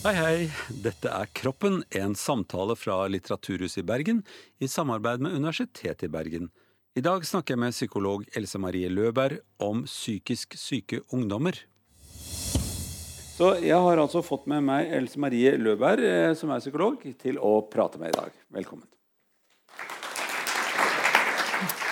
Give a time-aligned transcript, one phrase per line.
[0.00, 0.36] Hei, hei.
[0.80, 4.22] Dette er Kroppen, en samtale fra Litteraturhuset i Bergen
[4.56, 6.46] i samarbeid med Universitetet i Bergen.
[6.96, 11.60] I dag snakker jeg med psykolog Else Marie Løberg om psykisk syke ungdommer.
[13.36, 17.36] Så jeg har altså fått med meg Else Marie Løberg, eh, som er psykolog, til
[17.36, 18.40] å prate med i dag.
[18.56, 18.88] Velkommen.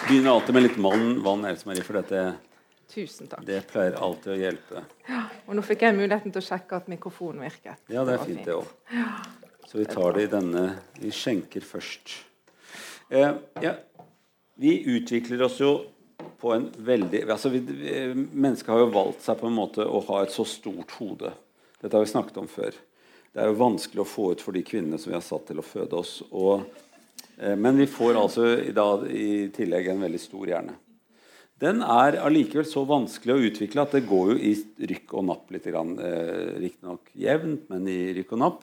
[0.09, 2.25] Begynner alltid med litt vann, Else Marie, for dette
[2.89, 3.45] Tusen takk.
[3.45, 4.82] det pleier alltid å hjelpe.
[5.09, 7.82] Ja, Og nå fikk jeg muligheten til å sjekke at mikrofonen virket.
[7.93, 8.70] Ja, det er fint, det òg.
[9.69, 10.62] Så vi tar det i denne
[10.97, 12.14] Vi skjenker først.
[13.12, 13.74] Eh, ja,
[14.56, 15.74] vi utvikler oss jo
[16.41, 20.00] på en veldig altså vi, vi, Mennesket har jo valgt seg på en måte å
[20.09, 21.33] ha et så stort hode.
[21.80, 22.77] Dette har vi snakket om før.
[23.33, 25.61] Det er jo vanskelig å få ut for de kvinnene som vi har satt til
[25.61, 26.23] å føde oss.
[26.33, 26.64] Og,
[27.36, 30.78] eh, men vi får altså i, dag, i tillegg en veldig stor hjerne.
[31.59, 34.53] Den er allikevel så vanskelig å utvikle at det går jo i
[34.93, 35.67] rykk og napp litt.
[35.67, 38.61] Eh, Riktignok jevnt, men i rykk og napp.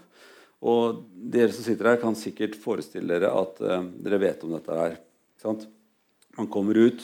[0.65, 4.79] Og dere som sitter her, kan sikkert forestille dere at eh, dere vet om dette
[4.79, 4.97] her.
[6.35, 7.03] Man kommer ut,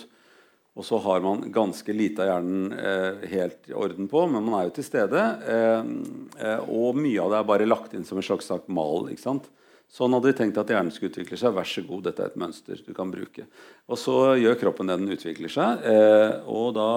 [0.80, 4.62] og så har man ganske lite av hjernen eh, helt i orden på, men man
[4.62, 5.26] er jo til stede.
[5.44, 9.12] Eh, og mye av det er bare lagt inn som en slags mal.
[9.12, 9.52] ikke sant?
[9.92, 11.52] Sånn hadde de tenkt at hjernen skulle utvikle seg.
[11.52, 13.44] Vær så god, dette er et mønster du kan bruke.
[13.92, 15.84] Og så gjør kroppen det den utvikler seg.
[15.84, 16.92] Eh, og da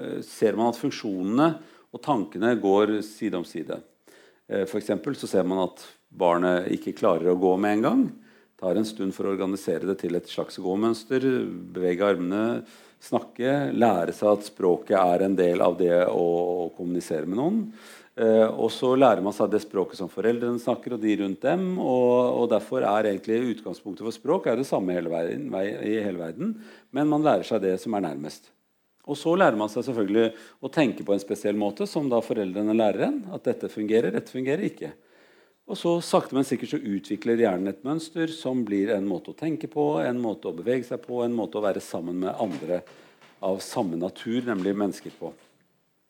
[0.00, 1.48] eh, ser man at funksjonene
[1.94, 3.78] og tankene går side om side.
[4.50, 4.90] Eh, F.eks.
[5.20, 8.04] så ser man at barnet ikke klarer å gå med en gang.
[8.58, 11.22] Tar en stund for å organisere det til et slags gåmønster.
[11.74, 12.64] Bevege armene,
[13.02, 13.70] snakke.
[13.78, 17.60] Lære seg at språket er en del av det å kommunisere med noen.
[18.14, 21.66] Eh, og så lærer man seg det språket som foreldrene snakker, og de rundt dem.
[21.82, 25.48] Og, og derfor er egentlig utgangspunktet for språk det samme hele verden,
[25.82, 26.58] i hele verden,
[26.94, 28.52] men man lærer seg det som er nærmest.
[29.04, 30.30] Og så lærer man seg selvfølgelig
[30.64, 33.18] å tenke på en spesiell måte, som da foreldrene lærer en.
[33.36, 34.94] At dette fungerer, dette fungerer ikke.
[35.68, 39.36] Og så sakte, men sikkert så utvikler hjernen et mønster som blir en måte å
[39.36, 42.82] tenke på, en måte å bevege seg på, en måte å være sammen med andre
[43.44, 45.32] av samme natur, nemlig mennesker, på.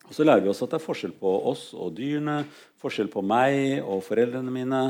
[0.04, 2.42] Og Så lærer vi oss at det er forskjell på oss og dyrene,
[2.82, 4.82] forskjell på meg og foreldrene mine.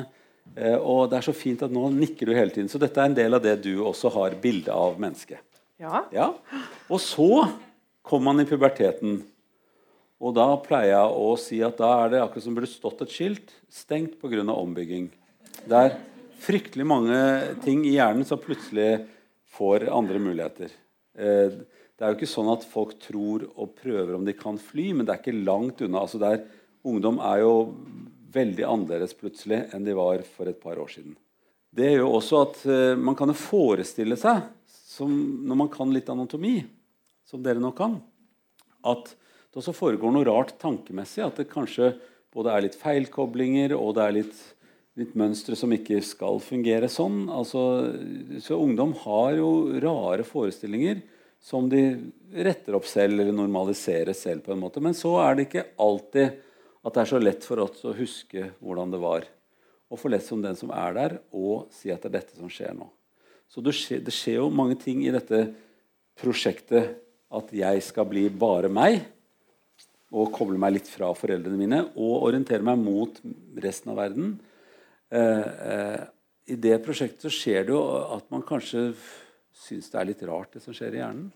[0.57, 2.71] Eh, og det er så fint at nå nikker du hele tiden.
[2.71, 5.43] Så dette er en del av det du også har bilde av mennesket.
[5.81, 6.05] Ja.
[6.15, 6.33] Ja.
[6.91, 7.47] Og så
[8.05, 9.23] kommer man i puberteten.
[10.25, 13.15] Og da pleier jeg å si at da er det akkurat som burde stått et
[13.15, 14.45] skilt stengt pga.
[14.53, 15.11] ombygging.
[15.65, 15.99] Det er
[16.45, 17.19] fryktelig mange
[17.65, 19.07] ting i hjernen som plutselig
[19.57, 20.73] får andre muligheter.
[21.95, 25.07] Det er jo ikke sånn at folk tror og prøver om de kan fly, men
[25.07, 26.03] det er ikke langt unna.
[26.03, 26.41] Altså der,
[26.83, 27.53] ungdom er jo
[28.35, 31.15] veldig annerledes plutselig enn de var for et par år siden.
[31.75, 35.11] Det gjør også at uh, man kan jo forestille seg, som,
[35.47, 36.61] når man kan litt anatomi,
[37.27, 37.97] som dere nå kan,
[38.87, 41.23] at det også foregår noe rart tankemessig.
[41.23, 41.93] At det kanskje
[42.35, 44.39] både er litt feilkoblinger og det er litt,
[44.99, 47.29] litt mønstre som ikke skal fungere sånn.
[47.31, 47.63] Altså,
[48.43, 49.51] så ungdom har jo
[49.83, 51.05] rare forestillinger
[51.45, 51.83] som de
[52.33, 54.43] retter opp selv eller normaliserer selv.
[54.47, 54.81] på en måte.
[54.81, 56.41] Men så er det ikke alltid
[56.85, 59.27] at det er så lett for oss å huske hvordan det var.
[59.93, 62.49] Og for lett som den som er der, og si at det er dette som
[62.49, 62.89] skjer nå.
[63.49, 65.47] Så det skjer, det skjer jo mange ting i dette
[66.19, 66.97] prosjektet
[67.35, 69.03] at jeg skal bli bare meg.
[70.15, 73.21] Og koble meg litt fra foreldrene mine og orientere meg mot
[73.61, 74.37] resten av verden.
[75.13, 76.01] Eh, eh,
[76.55, 77.83] I det prosjektet så skjer det jo
[78.17, 78.93] at man kanskje
[79.55, 81.29] syns det er litt rart, det som skjer i hjernen.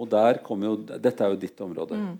[0.00, 1.98] Og der kommer jo, Dette er jo ditt område.
[2.00, 2.14] Mm.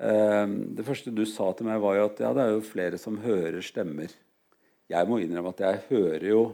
[0.00, 3.00] Um, det første du sa til meg, var jo at ja, det er jo flere
[3.00, 4.12] som hører stemmer.
[4.90, 6.44] Jeg må innrømme at jeg hører jo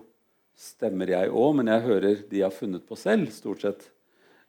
[0.57, 3.91] stemmer, jeg òg, men jeg hører de jeg har funnet på selv, stort sett.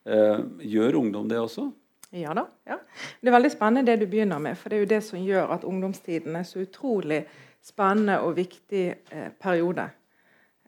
[0.07, 1.67] Uh, gjør ungdom det også?
[2.15, 2.45] Ja da.
[2.63, 2.77] Ja.
[3.19, 4.55] Det er veldig spennende det du begynner med.
[4.57, 7.25] For det er jo det som gjør at ungdomstiden er så utrolig
[7.63, 9.89] spennende og viktig eh, periode.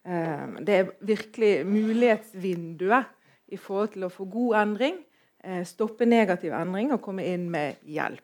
[0.06, 3.04] Ehm, det er virkelig mulighetsvinduet
[3.48, 4.98] i forhold til å få god endring,
[5.44, 8.24] eh, stoppe negativ endring og komme inn med hjelp.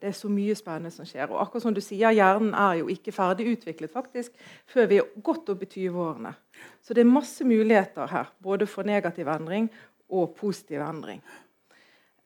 [0.00, 1.26] Det er så mye spennende som skjer.
[1.30, 4.32] Og akkurat som du sier, Hjernen er jo ikke ferdig utviklet faktisk,
[4.66, 6.34] før vi er godt opp i 20-årene.
[6.82, 9.68] Så det er masse muligheter her, både for negativ endring
[10.08, 11.22] og positiv endring.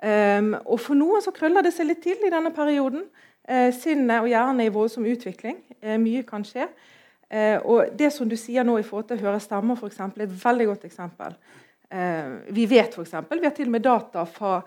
[0.03, 3.07] Um, og For noen så krøller det seg litt til i denne perioden.
[3.49, 5.63] Uh, sinnet og hjernen er i voldsom utvikling.
[5.81, 6.67] Uh, mye kan skje.
[7.33, 10.23] Eh, og Det som du sier nå i forhold til å høre stemmer, for eksempel,
[10.23, 11.37] er et veldig godt eksempel.
[11.89, 13.15] Eh, vi vet f.eks.
[13.31, 14.59] Vi har til og med data fra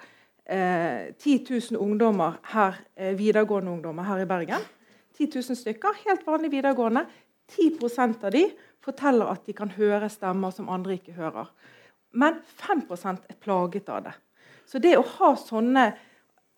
[0.45, 4.65] eh, 10 000 ungdommer her, eh, videregående ungdommer her i Bergen.
[5.17, 7.05] 10 000 stykker, helt vanlig videregående.
[7.53, 8.47] 10% av de
[8.81, 11.49] forteller at de kan høre stemmer som andre ikke hører.
[12.15, 14.15] Men 5% er plaget av det.
[14.65, 15.85] Så det å ha sånne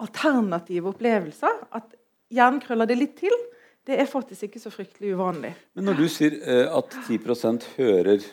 [0.03, 1.95] alternative opplevelser, at
[2.31, 3.33] hjernen krøller det litt til,
[3.87, 5.53] det er faktisk ikke så fryktelig uvanlig.
[5.77, 8.25] Men når du sier eh, at 10% hører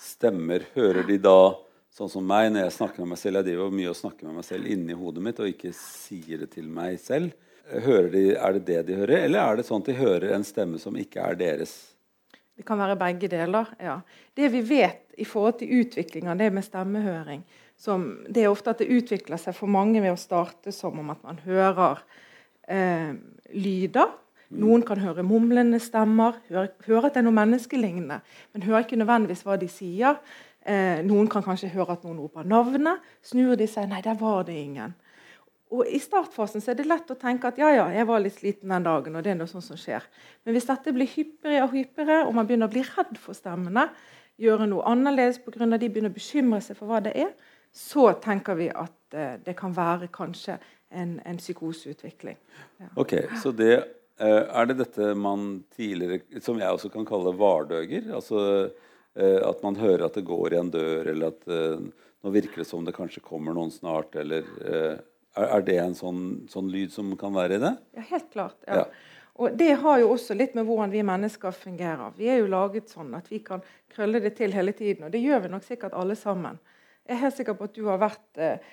[0.00, 1.52] stemmer, hører de da
[1.92, 3.40] sånn som meg når jeg snakker med meg selv?
[3.40, 6.54] Jeg driver mye og snakker med meg selv inni hodet mitt og ikke sier det
[6.54, 7.34] til meg selv.
[7.72, 10.44] Hører de, er det det de hører, eller er det sånn at de hører en
[10.44, 11.76] stemme som ikke er deres?
[12.56, 13.68] Det kan være begge deler.
[13.80, 14.00] ja.
[14.34, 17.44] Det vi vet i forhold til utviklinga, det med stemmehøring
[17.76, 21.08] som, Det er ofte at det utvikler seg for mange ved å starte som om
[21.10, 22.02] at man hører
[22.68, 23.14] eh,
[23.52, 24.12] lyder.
[24.52, 28.18] Noen kan høre mumlende stemmer, høre, høre at det er noe menneskelignende,
[28.52, 30.18] men hører ikke nødvendigvis hva de sier.
[30.62, 33.00] Eh, noen kan kanskje høre at noen roper navnet.
[33.24, 34.94] Snur de seg, nei, der var det ingen.
[35.72, 38.36] Og I startfasen så er det lett å tenke at ja, ja, jeg var litt
[38.36, 39.16] sliten den dagen.
[39.16, 40.04] og det er noe sånt som skjer.
[40.44, 43.86] Men hvis dette blir hyppigere og hyppigere, og man begynner å bli redd for stemmene,
[44.42, 45.64] gjøre noe annerledes pga.
[45.78, 47.32] de begynner å bekymre seg for hva det er,
[47.72, 50.58] så tenker vi at eh, det kan være kanskje
[50.92, 52.36] en, en psykoseutvikling.
[52.80, 52.90] Ja.
[52.96, 53.84] Ok, Så det,
[54.20, 58.10] er det dette man tidligere, som jeg også kan kalle vardøger?
[58.14, 61.48] Altså uh, at man hører at det går i en dør, eller at
[62.22, 66.22] nå virker det som det kanskje kommer noen snart, eller er, er det en sånn,
[66.52, 67.72] sånn, lyd som kan være i det?
[67.98, 68.56] Ja, helt klart.
[68.68, 68.84] Ja.
[68.84, 69.12] ja.
[69.40, 72.12] Og Det har jo også litt med hvordan vi mennesker fungerer.
[72.18, 73.62] Vi er jo laget sånn at vi kan
[73.92, 75.06] krølle det til hele tiden.
[75.06, 76.60] Og det gjør vi nok sikkert alle sammen.
[77.08, 78.72] Jeg er helt sikker på at du har vært eh,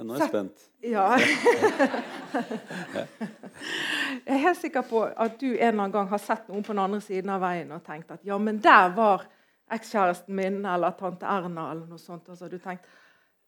[0.00, 0.62] ja, Nå er jeg spent.
[0.80, 1.06] Ja.
[4.24, 6.72] jeg er helt sikker på at du en eller annen gang har sett noen på
[6.72, 9.26] den andre siden av veien og tenkt at ja, men der var
[9.70, 12.32] ekskjæresten min eller tante Erna eller noe sånt.
[12.32, 12.88] Og så har du tenkt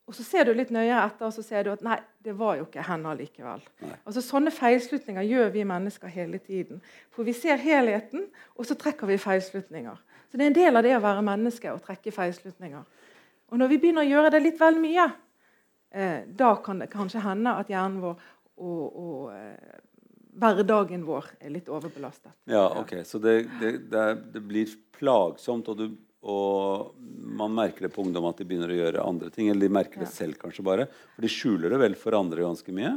[0.03, 2.57] og så ser du litt nøyere etter og så ser du at nei, det var
[2.59, 3.61] jo ikke henne likevel.
[4.03, 6.81] Altså, sånne feilslutninger gjør vi mennesker hele tiden.
[7.15, 8.25] For vi ser helheten,
[8.59, 10.01] og så trekker vi feilslutninger.
[10.27, 12.83] Så det er en del av det å være menneske å trekke feilslutninger.
[13.47, 15.07] Og når vi begynner å gjøre det litt vel mye,
[15.93, 18.29] eh, da kan det kanskje hende at hjernen vår
[18.63, 19.79] og, og eh,
[20.37, 22.33] hverdagen vår er litt overbelastet.
[22.49, 22.99] Ja, ok.
[23.05, 25.87] Så det, det, det, det blir plagsomt, og du
[26.23, 26.93] og
[27.35, 29.49] man merker det på ungdom at de begynner å gjøre andre ting.
[29.51, 30.85] Eller de merker det selv kanskje bare.
[31.15, 32.93] For de skjuler det vel for andre ganske mye?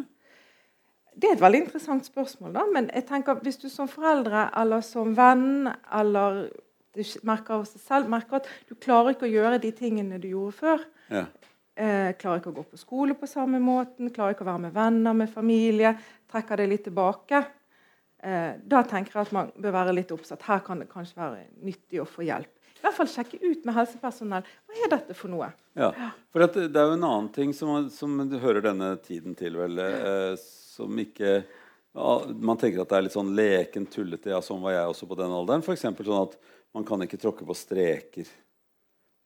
[1.17, 2.53] Det er et veldig interessant spørsmål.
[2.55, 6.47] da, Men jeg tenker hvis du som foreldre eller som venn eller
[6.97, 10.87] du merker selv merker at du klarer ikke å gjøre de tingene du gjorde før.
[11.11, 11.27] Ja.
[11.77, 14.77] Eh, klarer ikke å gå på skole på samme måten, klarer ikke å være med
[14.77, 15.93] venner, med familie.
[16.33, 17.43] Trekker det litt tilbake.
[18.25, 20.47] Eh, da tenker jeg at man bør være litt oppsatt.
[20.49, 23.75] Her kan det kanskje være nyttig å få hjelp i hvert fall sjekke ut med
[23.75, 25.49] helsepersonell hva er dette for noe.
[25.77, 25.91] Ja,
[26.33, 29.57] for det, det er jo en annen ting som, som du hører denne tiden til,
[29.59, 31.41] vel, eh, som ikke
[31.97, 34.29] ja, Man tenker at det er litt sånn leken, tullete.
[34.29, 35.63] Ja, sånn var jeg også på den alderen.
[35.65, 35.87] F.eks.
[35.97, 36.35] sånn at
[36.77, 38.29] man kan ikke tråkke på streker.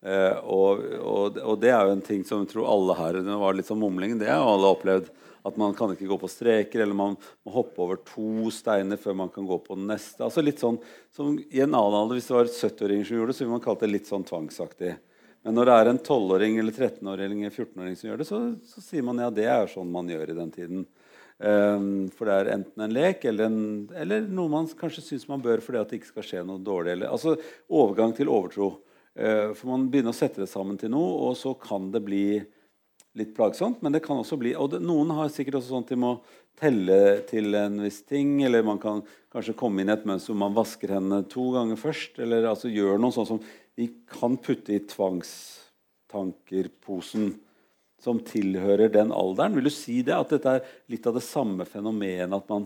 [0.01, 3.35] Eh, og, og, og, det er jo en ting som jeg tror alle her Det
[3.43, 4.17] var litt sånn mumling.
[4.21, 5.11] Det har alle opplevd.
[5.49, 9.15] At man kan ikke gå på streker, eller man må hoppe over to steiner før
[9.23, 10.21] man kan gå på den neste.
[10.27, 10.77] Altså litt sånn,
[11.17, 13.65] som I en annen alder, hvis det var 70-åringer som gjorde det, så ville man
[13.65, 14.99] kalt det litt sånn tvangsaktig.
[15.41, 18.85] Men når det er en 12-åring eller 13-åring eller 14-åring som gjør det, så, så,
[18.85, 20.85] sier man ja, det er sånn man gjør i den tiden.
[21.41, 25.41] Um, for det er enten en lek eller, en, eller noe man kanskje syns man
[25.41, 26.99] bør fordi at det ikke skal skje noe dårlig.
[26.99, 27.39] Eller, altså
[27.73, 28.75] overgang til overtro.
[29.19, 32.25] Uh, for man begynner å sette det sammen til noe, og så kan det bli
[33.19, 33.79] litt plagsomt.
[33.83, 36.13] Men det kan også bli og det, Noen har sikkert også sånn at de må
[36.61, 36.99] telle
[37.31, 38.31] til en viss ting.
[38.47, 38.99] Eller man kan
[39.33, 42.13] kanskje komme inn i et mønster hvor man vasker hendene to ganger først.
[42.23, 43.43] Eller altså gjør noe sånn som
[43.79, 47.25] vi kan putte i tvangstankerposen
[48.01, 49.55] som tilhører den alderen.
[49.57, 50.17] Vil du si det?
[50.17, 52.65] At dette er litt av det samme fenomenet at man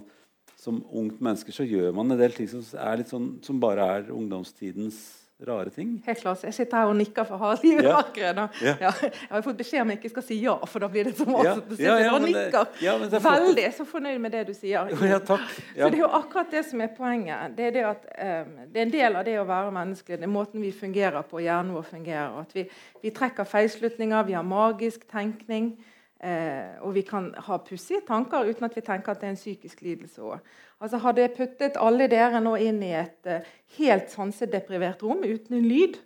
[0.65, 5.24] som ungt menneske så gjør man en del ting som, sånn, som bare er ungdomstidens
[5.43, 6.03] rare ting.
[6.07, 6.45] Helt klart.
[6.45, 8.01] Jeg sitter her og nikker for harde livet ja.
[8.17, 8.49] ja.
[8.63, 8.93] ja.
[9.03, 11.27] Jeg har fått beskjed om jeg ikke skal si ja, for da blir det så
[11.27, 11.55] masse.
[11.83, 11.97] Ja.
[11.99, 12.69] Ja, nikker.
[13.11, 14.93] Det, Veldig så fornøyd med det du sier.
[15.31, 15.49] Takk.
[15.51, 17.57] For Det er jo akkurat det som er poenget.
[17.59, 20.15] Det er, det at, um, det er en del av det å være menneske.
[20.15, 22.39] Det er måten vi fungerer på, hjernen vår fungerer.
[22.45, 22.69] At vi,
[23.03, 25.75] vi trekker feilslutninger, vi har magisk tenkning.
[26.23, 29.41] Eh, og vi kan ha pussige tanker uten at vi tenker at det er en
[29.41, 30.39] psykisk lidelse òg.
[30.81, 35.59] Altså, hadde jeg puttet alle dere nå inn i et eh, helt sansedeprivert rom uten
[35.59, 35.99] en lyd,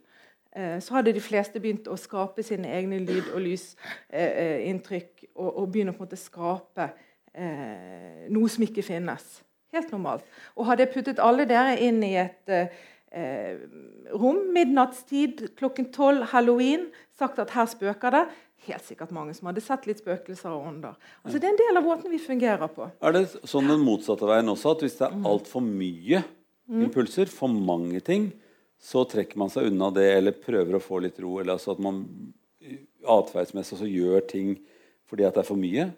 [0.56, 5.12] eh, så hadde de fleste begynt å skape sine egne lyd- og lysinntrykk.
[5.12, 6.90] Uh, og, og begynne å måte skape
[7.38, 9.26] noe som ikke finnes.
[9.70, 10.24] Helt normalt.
[10.58, 12.50] Og hadde jeg puttet alle dere inn i et
[14.18, 18.24] rom midnattstid klokken tolv halloween, sagt at her spøker det,
[18.66, 20.96] helt sikkert mange som hadde sett litt spøkelser og ånder.
[21.22, 22.88] Altså, det er en del av måten vi fungerer på.
[23.04, 25.28] Er det sånn den motsatte veien også, at hvis det er mm.
[25.30, 26.82] altfor mye mm.
[26.88, 28.30] impulser, for mange ting,
[28.78, 31.38] så trekker man seg unna det eller prøver å få litt ro?
[31.40, 32.02] Eller altså at man
[33.08, 34.56] atferdsmessig gjør ting
[35.08, 35.88] fordi at det er for mye?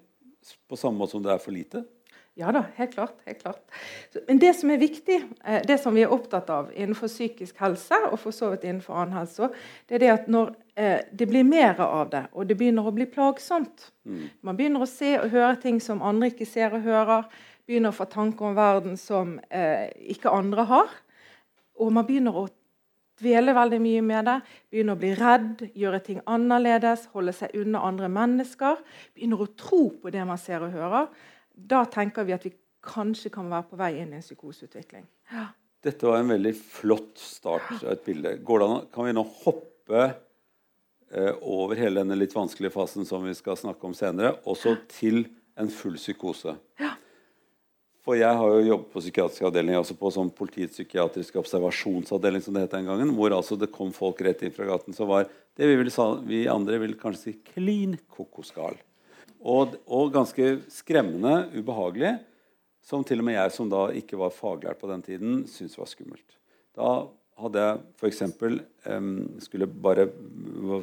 [0.71, 1.83] På samme måte som det er for lite?
[2.41, 3.19] Ja da, helt klart.
[3.25, 3.61] helt klart.
[4.27, 7.97] Men det som er viktig, eh, det som vi er opptatt av innenfor psykisk helse,
[8.09, 9.51] og for så vidt innenfor annen helse,
[9.89, 12.95] det er det at når eh, det blir mer av det, og det begynner å
[12.97, 14.23] bli plagsomt mm.
[14.41, 17.27] Man begynner å se og høre ting som andre ikke ser og hører.
[17.69, 20.95] Begynner å få tanker om verden som eh, ikke andre har.
[21.77, 22.47] Og man begynner å
[23.21, 24.39] dvele veldig mye med det.
[24.73, 28.81] Begynner å bli redd, gjøre ting annerledes, holde seg unna andre mennesker.
[29.13, 31.13] Begynner å tro på det man ser og hører
[31.69, 35.05] da tenker vi at vi kanskje kan være på vei inn i en psykoseutvikling.
[35.33, 35.51] Ja.
[35.85, 38.35] Dette var en veldig flott start av et bilde.
[38.45, 43.25] Går det an, kan vi nå hoppe eh, over hele denne litt vanskelige fasen som
[43.25, 45.23] vi skal snakke om senere, også til
[45.61, 46.57] en full psykose?
[46.81, 46.93] Ja.
[48.05, 52.57] For jeg har jo jobbet på psykiatrisk avdeling, også på sånn politiets psykiatriske observasjonsavdeling, som
[52.57, 55.29] det het den gangen, hvor altså det kom folk rett inn fra gaten som var
[55.57, 58.77] det vi, ville, vi andre vil kanskje si klin kokosgal.
[59.41, 62.19] Og, og, ganske skremmende, ubehagelig,
[62.85, 65.89] som til og med jeg, som da ikke var faglært på den tiden, syntes var
[65.89, 66.37] skummelt.
[66.77, 66.91] Da
[67.41, 68.23] hadde jeg f.eks.
[68.85, 70.09] Um, skulle bare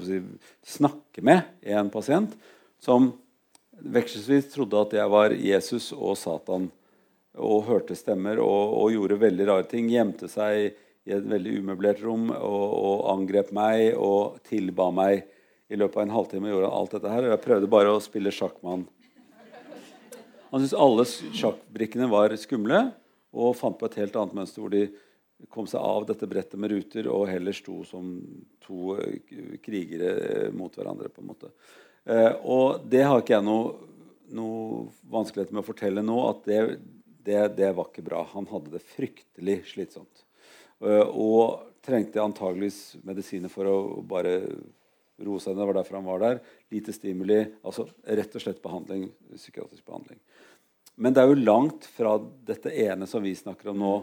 [0.05, 0.21] si,
[0.65, 2.33] snakke med en pasient
[2.81, 3.11] som
[3.77, 6.69] vekselvis trodde at jeg var Jesus og Satan,
[7.37, 9.91] og hørte stemmer og, og gjorde veldig rare ting.
[9.93, 10.71] Gjemte seg
[11.07, 15.27] i et veldig umøblert rom og, og angrep meg og tilba meg
[15.67, 17.25] i løpet av en halvtime gjorde han alt dette her.
[17.25, 18.85] Og jeg prøvde bare å spille sjakk med han.
[20.47, 21.03] Han syntes alle
[21.35, 22.85] sjakkbrikkene var skumle,
[23.35, 24.85] og fant på et helt annet mønster hvor de
[25.53, 28.15] kom seg av dette brettet med ruter og heller sto som
[28.63, 31.11] to eh, krigere eh, mot hverandre.
[31.13, 31.51] på en måte.
[32.07, 33.75] Eh, og det har ikke jeg noe,
[34.33, 36.61] noe vanskeligheter med å fortelle nå, at det,
[37.27, 38.23] det, det, var ikke bra.
[38.33, 40.23] Han hadde det fryktelig slitsomt.
[40.79, 44.39] og trengte antageligvis medisiner for å bare
[45.25, 45.61] roe seg ned.
[45.63, 46.41] Det var derfor han var der.
[46.73, 47.39] Lite stimuli.
[47.63, 50.19] altså Rett og slett behandling, psykiatrisk behandling.
[50.97, 52.15] Men det er jo langt fra
[52.47, 53.93] dette ene som vi snakker om nå,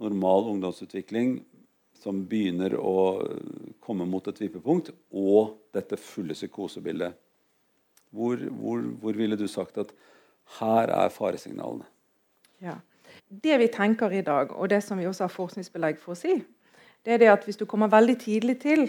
[0.00, 1.40] normal ungdomsutvikling,
[1.98, 2.98] som begynner å
[3.84, 7.16] komme mot et vippepunkt, og dette fulle psykosebildet.
[8.14, 9.90] Hvor, hvor, hvor ville du sagt at
[10.60, 11.84] her er faresignalene?
[12.64, 12.78] Ja.
[13.28, 16.38] Det vi tenker i dag, og det som vi også har forskningsbelegg for å si,
[17.04, 18.86] det er det at hvis du kommer veldig tidlig til,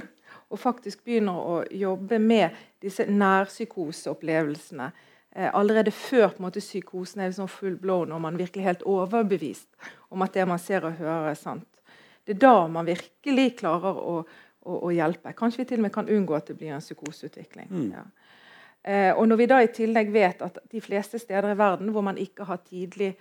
[0.49, 4.89] og faktisk begynner å jobbe med disse nærpsykoseopplevelsene
[5.35, 8.85] eh, allerede før på en måte, psykosen er liksom full blown og man virkelig helt
[8.89, 9.69] overbevist
[10.09, 11.69] om at det man ser og hører, er sant.
[12.25, 15.37] Det er da man virkelig klarer å, å, å hjelpe.
[15.37, 17.69] Kanskje vi til og med kan unngå at det blir en psykoseutvikling.
[17.69, 17.91] Mm.
[17.93, 18.03] Ja.
[18.83, 22.03] Eh, og når vi da i tillegg vet at de fleste steder i verden hvor
[22.05, 23.11] man ikke har tidlig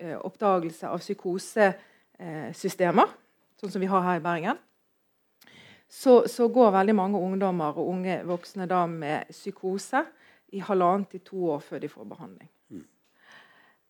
[0.00, 3.08] eh, oppdagelse av psykosesystemer,
[3.60, 4.56] sånn som vi har her i Bergen,
[5.94, 10.02] så, så, går veldig mange ungdommer og unge voksne da med psykose
[10.54, 12.50] i halvannet til to år før de får behandling.
[12.74, 12.84] Mm.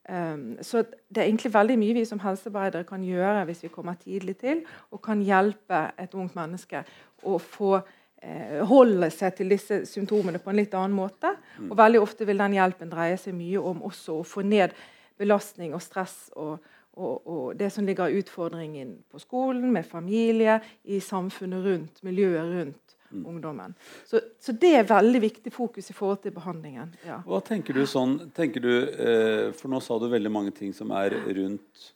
[0.08, 3.96] Um, så det er egentlig veldig mye vi som helsearbeidere kan gjøre hvis vi kommer
[4.00, 4.60] tidlig til,
[4.92, 6.84] og kan hjelpe et ungt menneske
[7.24, 11.32] å få eh, holde seg til disse symptomene på en litt annen måte.
[11.56, 11.70] Mm.
[11.70, 14.76] Og veldig ofte vil den hjelpen dreie seg mye om også å få ned
[15.16, 16.58] belastning og stress og,
[16.94, 22.52] og, og, det som ligger av utfordringen på skolen, med familie, i samfunnet rundt, miljøet
[22.52, 23.26] rundt mm.
[23.26, 23.74] ungdommen.
[24.06, 26.94] Så, så, det er veldig viktig fokus i forhold til behandlingen.
[27.06, 27.20] Ja.
[27.26, 30.94] Hva tenker du sånn tenker du, eh, For nå sa du veldig mange ting som
[30.94, 31.88] er rundt,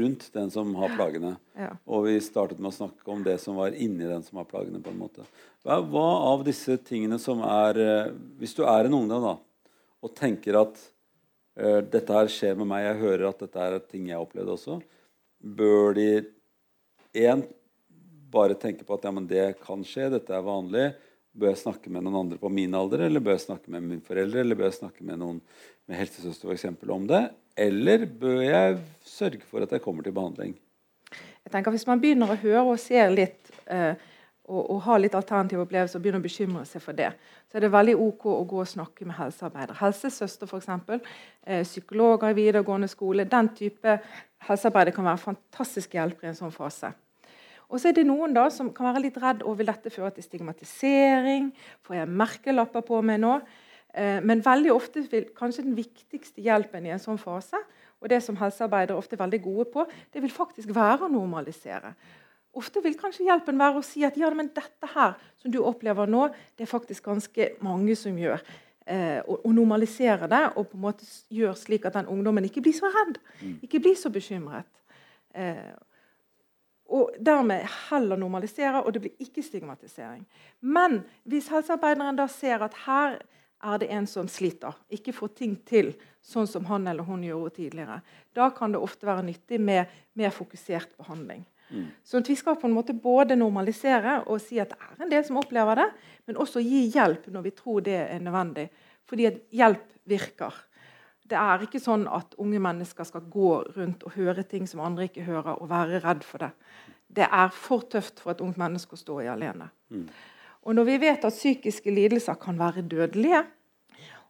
[0.00, 1.36] rundt den som har plagene.
[1.58, 1.72] Ja.
[1.86, 4.82] Og vi startet med å snakke om det som var inni den som har plagene.
[4.82, 5.26] på en måte.
[5.62, 9.36] Hva, hva av disse tingene som er eh, Hvis du er en ungdom da,
[10.00, 10.78] og tenker at
[11.92, 14.78] dette her skjer med meg, jeg hører at dette er ting jeg opplevde også,
[15.40, 16.10] bør de
[17.16, 17.42] én
[18.30, 20.90] bare tenke på at ja, men det kan skje, dette er vanlig.
[21.30, 24.04] Bør jeg snakke med noen andre på min alder, eller bør jeg snakke med mine
[24.06, 25.38] foreldre, eller bør jeg snakke med noen
[25.90, 27.22] med helsesøster for eksempel, om det?
[27.58, 30.54] Eller bør jeg sørge for at jeg kommer til behandling?
[31.10, 33.94] Jeg tenker Hvis man begynner å høre og se litt uh,
[34.50, 37.12] og, og har litt alternative opplevelser og begynner å bekymre seg for det,
[37.48, 39.78] så er det veldig ok å gå og snakke med helsearbeidere.
[39.78, 41.06] Helsesøster, f.eks.
[41.46, 43.28] Eh, psykologer i videregående skole.
[43.30, 43.96] Den type
[44.48, 46.92] helsearbeidere kan være fantastisk hjelper i en sånn fase.
[47.70, 50.10] Og så er det noen da som kan være litt redd og vil dette føre
[50.16, 51.52] til stigmatisering.
[51.86, 53.36] Får jeg merkelapper på meg nå?
[53.94, 57.58] Eh, men veldig ofte vil kanskje den viktigste hjelpen i en sånn fase,
[58.00, 61.92] og det som helsearbeidere ofte er veldig gode på, det vil faktisk være å normalisere.
[62.58, 66.10] Ofte vil kanskje hjelpen være å si at ja, men dette her som du opplever
[66.10, 66.26] nå,
[66.58, 68.42] det er faktisk ganske mange som gjør.
[68.90, 72.64] Eh, og, og, normalisere det og på en måte gjøre slik at den ungdommen ikke
[72.64, 73.20] blir så redd.
[73.38, 73.54] Mm.
[73.66, 74.66] Ikke blir så bekymret.
[75.36, 75.70] Eh,
[76.90, 80.24] og dermed heller normalisere, og det blir ikke stigmatisering.
[80.60, 83.20] Men hvis helsearbeideren da ser at her
[83.62, 85.92] er det en som sliter, ikke får ting til
[86.24, 88.00] sånn som han eller hun gjorde tidligere.
[88.34, 91.44] Da kan det ofte være nyttig med mer fokusert behandling.
[91.70, 91.86] Mm.
[92.04, 95.24] Så vi skal på en måte både normalisere og si at det er en del
[95.26, 95.88] som opplever det,
[96.26, 98.68] men også gi hjelp når vi tror det er nødvendig.
[99.08, 100.54] Fordi at hjelp virker.
[101.30, 105.06] Det er ikke sånn at unge mennesker skal gå rundt og høre ting som andre
[105.06, 106.50] ikke hører, og være redd for det.
[107.10, 109.70] Det er for tøft for et ungt menneske å stå i alene.
[109.94, 110.08] Mm.
[110.66, 113.44] Og når vi vet at psykiske lidelser kan være dødelige,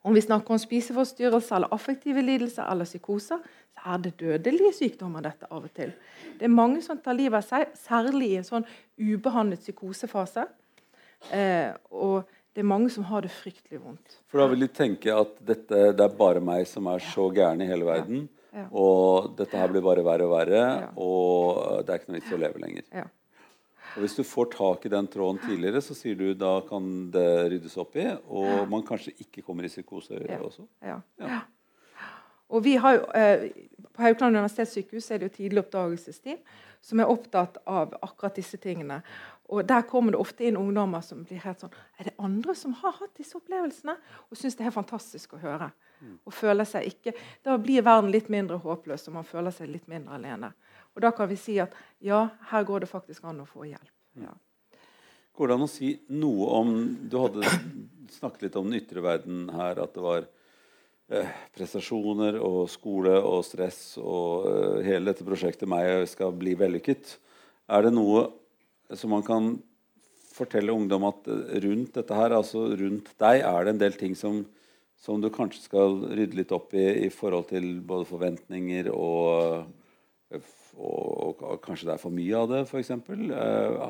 [0.04, 3.40] om vi snakker om spiseforstyrrelser eller affektive lidelser eller psykoser,
[3.86, 5.92] er det dødelige sykdommer dette av og til.
[6.38, 8.66] Det er mange som tar livet av seg, særlig i en sånn
[9.00, 10.46] ubehandlet psykosefase.
[11.36, 14.18] Eh, og det er mange som har det fryktelig vondt.
[14.30, 17.62] For da vil de tenke at dette, det er bare meg som er så gæren
[17.62, 18.26] i hele verden.
[18.26, 18.36] Ja.
[18.50, 18.66] Ja.
[18.74, 20.90] Og dette her blir bare verre og verre, ja.
[20.98, 22.86] og det er ikke noe vits i å leve lenger.
[22.90, 23.06] Ja.
[23.90, 26.84] Og Hvis du får tak i den tråden tidligere, så sier du da kan
[27.14, 30.40] det ryddes opp i, og man kanskje ikke kommer i psykose ja.
[30.42, 30.66] også.
[30.82, 30.98] Ja.
[32.50, 33.50] Og vi har jo, eh,
[33.92, 36.38] På Haukeland universitetssykehus er det jo tidlig oppdagelsesteam
[36.80, 39.02] som er opptatt av akkurat disse tingene.
[39.50, 42.72] Og Der kommer det ofte inn ungdommer som blir helt sånn Er det andre som
[42.72, 43.96] har hatt disse opplevelsene?
[44.30, 45.72] Og syns det er fantastisk å høre.
[46.00, 46.18] Mm.
[46.24, 49.88] Og føler seg ikke, Da blir verden litt mindre håpløs, og man føler seg litt
[49.88, 50.52] mindre alene.
[50.94, 53.92] Og Da kan vi si at ja, her går det faktisk an å få hjelp.
[54.14, 54.32] Ja.
[55.34, 56.74] Går det an å si noe om
[57.08, 57.42] Du hadde
[58.10, 59.82] snakket litt om den ytre verden her.
[59.82, 60.26] At det var
[61.56, 67.16] prestasjoner og skole og stress og eh, hele dette prosjektet meg skal bli vellykket.
[67.70, 68.28] Er det noe
[68.94, 69.52] som man kan
[70.30, 74.14] fortelle ungdom at eh, rundt dette her, altså rundt deg, er det en del ting
[74.18, 74.44] som,
[75.00, 79.68] som du kanskje skal rydde litt opp i i forhold til både forventninger og
[80.80, 82.92] og, og, kanskje det er for mye av det, f.eks.
[82.94, 83.80] Eh,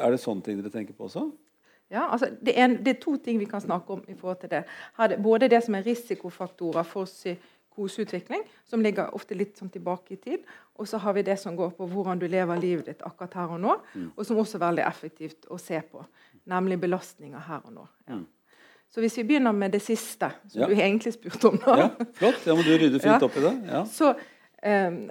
[0.00, 1.26] er det sånne ting dere tenker på også?
[1.88, 4.50] Ja, altså det er, det, er, to ting vi kan snakke om i forhold til
[4.50, 4.64] det.
[4.98, 10.20] Det både det som er risikofaktorer for psykoseutvikling, som ligger ofte litt sånn tilbake i
[10.20, 10.44] tid,
[10.76, 13.54] og så har vi det som går på hvordan du lever livet ditt akkurat her
[13.56, 14.10] og nå, mm.
[14.16, 16.04] og som også er veldig effektivt å se på,
[16.52, 17.86] nemlig belastninger her og nå.
[18.08, 18.18] Ja.
[18.20, 18.26] Mm.
[18.88, 20.68] Så hvis vi begynner med det siste, som ja.
[20.68, 21.74] du egentlig spurte om da.
[21.76, 22.40] Ja, flott.
[22.44, 23.50] Da må du rydde fint opp i det.
[23.68, 23.82] Ja.
[23.84, 25.02] Så um,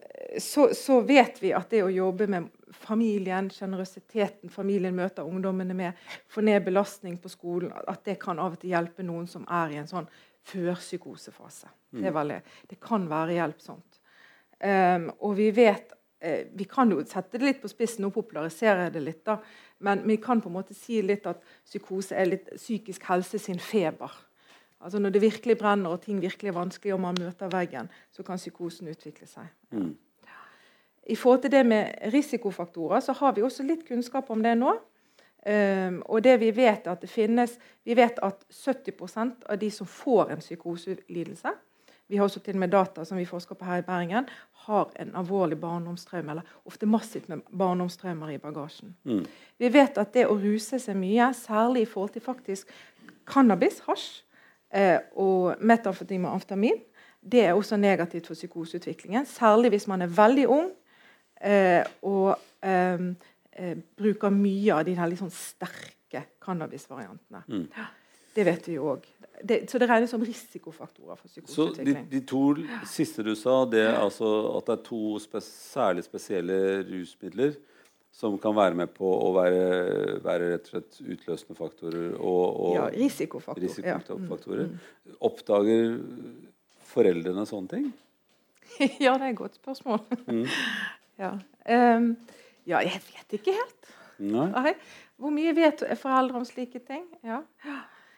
[0.42, 6.08] så, så, vet vi at det å jobbe med familien, sjenerøsiteten familien møter ungdommene med,
[6.28, 9.76] få ned belastning på skolen, at det kan av og til hjelpe noen som er
[9.76, 10.10] i en sånn
[10.48, 11.70] førpsykosefase.
[11.92, 12.04] Mm.
[12.04, 14.02] Det, det, kan være hjelpsomt.
[14.58, 18.88] Um, og vi vet eh, Vi kan jo sette det litt på spissen og popularisere
[18.90, 19.38] det litt, da,
[19.86, 23.62] men vi kan på en måte si litt at psykose er litt psykisk helse sin
[23.62, 24.12] feber.
[24.82, 28.24] Altså Når det virkelig brenner og ting virkelig er vanskelig, og man møter veggen, så
[28.24, 29.48] kan psykosen utvikle seg.
[29.72, 29.96] Mm.
[31.10, 34.76] I forhold til det med risikofaktorer så har vi også litt kunnskap om det nå.
[35.48, 37.54] Um, og det Vi vet at det finnes,
[37.86, 41.54] vi vet at 70% av de som får en psykoselidelse
[42.08, 44.28] Vi har også til og med data som vi forsker på her i Bergen,
[44.68, 48.96] har en alvorlig barndomstraume, eller ofte massivt med barndomstraumer i bagasjen.
[49.04, 49.26] Mm.
[49.58, 52.72] Vi vet at det å ruse seg mye, særlig i forhold til faktisk
[53.26, 54.24] cannabis, hasj,
[54.74, 56.80] Eh, og metamfetamin og amfetamin
[57.32, 59.26] det er også negativt for psykoseutviklingen.
[59.26, 60.68] Særlig hvis man er veldig ung
[61.42, 62.34] og
[62.66, 63.06] eh,
[63.58, 67.44] eh bruker mye av de her liksom sterke cannabisvariantene.
[67.48, 67.68] Mm.
[68.38, 69.06] Det vet vi jo òg.
[69.70, 72.06] Så det regnes som risikofaktorer for psykoseutvikling.
[72.06, 75.42] Så de, de, to siste du sa, det er altså at det er to spe
[75.46, 77.58] særlig spesielle rusmidler
[78.18, 79.62] som kan være med på å være,
[80.26, 83.62] være rett og slett utløsende faktorer og, og ja, risikofaktor.
[83.62, 84.64] risikofaktorer.
[84.64, 84.70] Ja.
[84.74, 85.18] Mm, mm.
[85.30, 86.00] Oppdager
[86.90, 87.88] foreldrene sånne ting?
[89.06, 90.02] ja, det er et godt spørsmål.
[90.26, 90.48] Mm.
[91.20, 91.34] Ja.
[91.68, 92.12] Um,
[92.68, 92.82] ja.
[92.86, 93.94] jeg vet ikke helt.
[94.24, 94.74] Nei.
[95.18, 97.06] Hvor mye vet foreldre om slike ting?
[97.26, 97.42] Ja.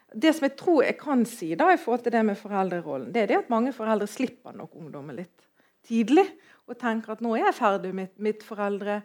[0.10, 3.24] Det som jeg tror jeg kan si da, i forhold til det med foreldrerollen, det
[3.24, 5.46] er det at mange foreldre slipper nok ungdommen litt
[5.86, 6.26] tidlig
[6.70, 9.02] og tenker at nå er jeg ferdig med mitt, mitt foreldre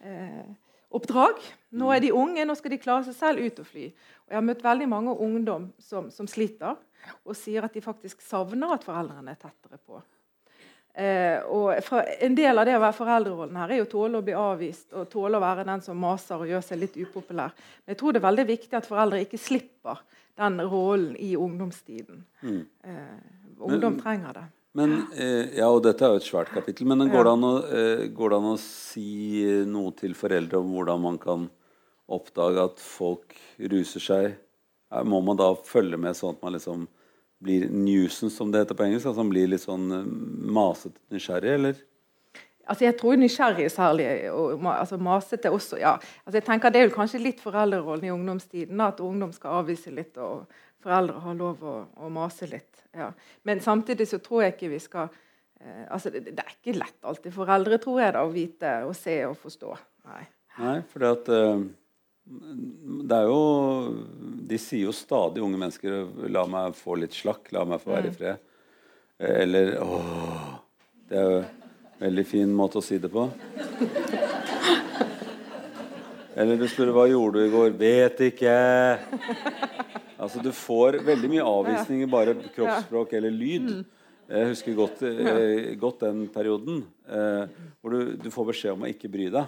[0.00, 0.48] eh.
[0.88, 3.88] Nå er de unge, nå skal de klare seg selv ut og fly.
[4.24, 6.78] Og jeg har møtt veldig mange ungdom som, som sliter,
[7.28, 10.00] og sier at de faktisk savner at foreldrene er tettere på.
[10.98, 14.34] Eh, og En del av det å være foreldrerollen her er jo tåle å bli
[14.34, 17.54] avvist og tåle å være den som maser og gjør seg litt upopulær.
[17.84, 20.00] Men jeg tror det er veldig viktig at foreldre ikke slipper
[20.38, 22.24] den rollen i ungdomstiden.
[22.42, 22.64] Mm.
[22.82, 23.14] Eh,
[23.58, 24.44] ungdom Men, trenger det.
[24.78, 28.04] Men, eh, ja, og Dette er jo et svært kapittel, men går det, å, eh,
[28.14, 31.48] går, det an å, si noe til foreldre om hvordan man kan
[32.10, 34.38] oppdage at folk ruser seg?
[35.04, 36.88] Må man da følge med sånn at man liksom
[37.44, 39.06] blir nuisance, som det heter på engelsk?
[39.06, 40.10] Altså man blir litt sånn eh,
[40.58, 41.84] masete nysgjerrig, eller?
[42.68, 45.78] Altså Jeg tror nysgjerrig er særlig, og altså masete også.
[45.80, 45.94] ja.
[46.26, 49.94] Altså jeg tenker Det er jo kanskje litt foreldrerollen i ungdomstiden, at ungdom skal avvise
[49.94, 50.44] litt og
[50.84, 52.84] foreldre har lov å, å mase litt.
[52.94, 53.10] Ja.
[53.48, 57.08] Men samtidig så tror jeg ikke vi skal eh, altså det, det, er ikke lett
[57.08, 59.74] alltid foreldre tror jeg da, å vite og se og forstå.
[60.10, 60.24] Nei,
[60.58, 61.64] Nei fordi at uh,
[63.08, 63.42] det er jo
[64.48, 67.52] De sier jo stadig, unge mennesker, 'La meg få litt slakk.
[67.52, 68.18] La meg få være i mm.
[68.18, 68.40] fred.'
[69.18, 70.56] Eller 'Åh'
[71.08, 73.24] Det er jo en veldig fin måte å si det på.
[76.36, 79.08] Eller du spør 'Hva gjorde du i går?' 'Vet ikke'.
[80.18, 83.70] Altså Du får veldig mye avvisninger bare kroppsspråk eller lyd.
[83.70, 83.84] Mm.
[84.28, 87.48] Jeg husker godt, eh, godt den perioden eh,
[87.80, 89.46] hvor du, du, får beskjed om å ikke bry deg.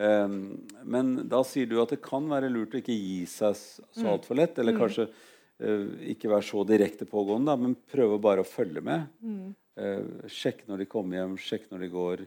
[0.00, 0.04] Mm.
[0.06, 4.06] Eh, men da sier du at det kan være lurt å ikke gi seg så
[4.06, 4.12] mm.
[4.14, 4.56] altfor lett.
[4.62, 4.80] Eller mm.
[4.80, 5.84] kanskje eh,
[6.14, 9.10] ikke være så direkte pågående, men prøve bare å følge med.
[9.20, 9.50] Mm.
[9.80, 12.24] Eh, sjekk når de kommer hjem, sjekk når de går.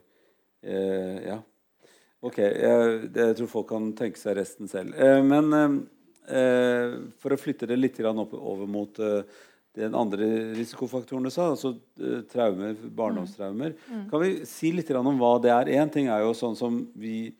[0.63, 1.41] Eh, ja.
[2.23, 4.95] Ok, jeg, jeg, tror folk kan tenke seg resten selv.
[5.27, 5.83] men
[6.23, 9.25] Eh, for å flytte det litt opp, over mot eh,
[9.75, 11.73] den andre risikofaktoren du sa, altså
[12.31, 13.73] traumer, barndomstraumer.
[13.89, 14.05] Mm.
[14.11, 15.71] Kan vi si litt om hva det er?
[15.81, 17.33] Én ting er jo sånn som vi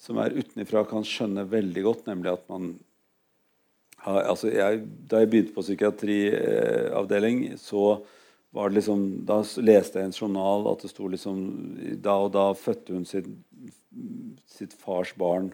[0.00, 2.74] som er utenfra kan skjønne veldig godt, nemlig at man
[4.04, 8.02] har, altså jeg, Da jeg begynte på psykiatriavdeling, så
[8.54, 11.40] var det liksom, da leste jeg en journal at det sto liksom
[12.04, 13.28] Da og da fødte hun sitt,
[14.46, 15.50] sitt fars barn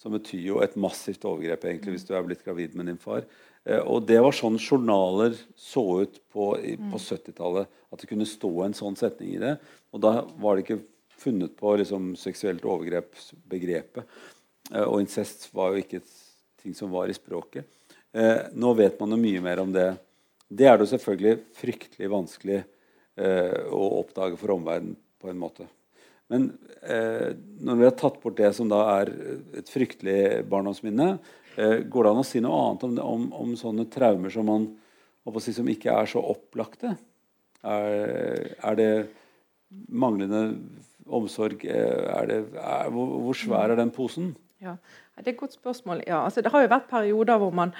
[0.00, 3.26] som betyr jo et massivt overgrep egentlig hvis du er blitt gravid med din far.
[3.68, 7.68] Eh, og Det var sånn journaler så ut på, på 70-tallet.
[7.68, 7.82] Mm.
[7.92, 9.58] At det kunne stå en sånn setning i det.
[9.92, 10.80] Og da var det ikke
[11.20, 14.20] funnet på liksom, seksuelt overgrep-begrepet.
[14.72, 16.02] Eh, og incest var jo ikke
[16.60, 17.68] ting som var i språket.
[18.12, 19.92] Eh, nå vet man jo mye mer om det.
[20.50, 25.68] Det er det selvfølgelig fryktelig vanskelig eh, å oppdage for omverdenen på en måte.
[26.30, 26.48] Men
[26.82, 27.30] eh,
[27.62, 29.12] når vi har tatt bort det som da er
[29.60, 31.12] et fryktelig barndomsminne,
[31.56, 34.68] eh, går det an å si noe annet om, om, om sånne traumer som, man,
[35.42, 36.94] si, som ikke er så opplagte?
[37.66, 38.92] Er, er det
[39.90, 40.44] manglende
[41.16, 44.34] omsorg eh, er det, er, hvor, hvor, svær er den posen?
[44.60, 44.76] Ja,
[45.16, 46.04] Det er et godt spørsmål.
[46.06, 47.74] Ja, altså, det har jo vært perioder hvor man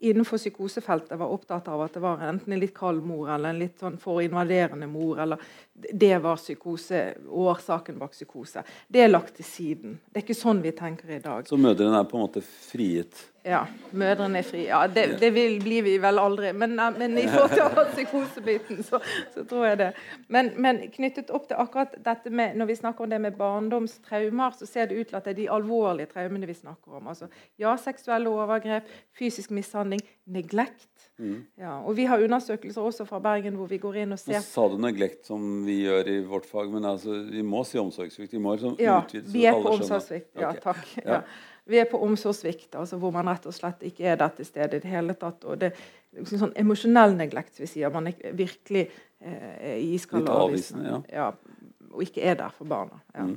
[0.00, 3.62] innenfor psykosefeltet var opptatt av at det var enten en litt kald mor eller en
[3.62, 5.18] litt sånn for invaderende mor.
[5.22, 5.42] eller
[5.74, 8.62] Det var psykose, årsaken bak psykose.
[8.86, 9.98] Det er lagt til siden.
[10.06, 11.48] Det er ikke sånn vi tenker i dag.
[11.48, 13.24] Så mødrene er på en måte frigitt?
[13.48, 13.62] Ja.
[13.96, 14.66] Mødrene er fri.
[14.68, 16.50] Ja, det, det vil, blir vi vel aldri.
[16.52, 19.00] Men, men i forhold til psykosebiten, så,
[19.34, 19.88] så, tror jeg det.
[20.28, 24.56] Men, men, knyttet opp til akkurat dette med Når vi snakker om det med barndomstraumer,
[24.58, 27.08] så ser det ut til at det er de alvorlige traumene vi snakker om.
[27.08, 30.90] Altså, ja, seksuelle overgrep, fysisk mishandling, neglekt.
[31.18, 31.40] Mm.
[31.58, 34.44] Ja, og Vi har undersøkelser også fra Bergen hvor vi går inn og ser Nå
[34.44, 38.36] sa du neglekt som vi gjør i vårt fag, men altså, vi må si omsorgssvikt.
[38.36, 40.34] Vi må liksom ja, utvide, vi er på omsorgssvikt.
[40.36, 40.62] Ja, okay.
[40.68, 40.92] takk.
[41.02, 41.22] Ja.
[41.68, 44.78] Vi er på omsorgssvikt, altså hvor man rett og slett ikke er der til stede
[44.78, 45.44] i det hele tatt.
[45.44, 45.74] og det
[46.16, 47.92] liksom sånn Emosjonell neglekt, vi sier.
[47.94, 48.86] Man er virkelig
[49.20, 51.02] eh, iskald og avvisende, ja.
[51.12, 51.66] ja.
[51.92, 53.02] Og ikke er der for barna.
[53.14, 53.28] ja.
[53.28, 53.36] Mm.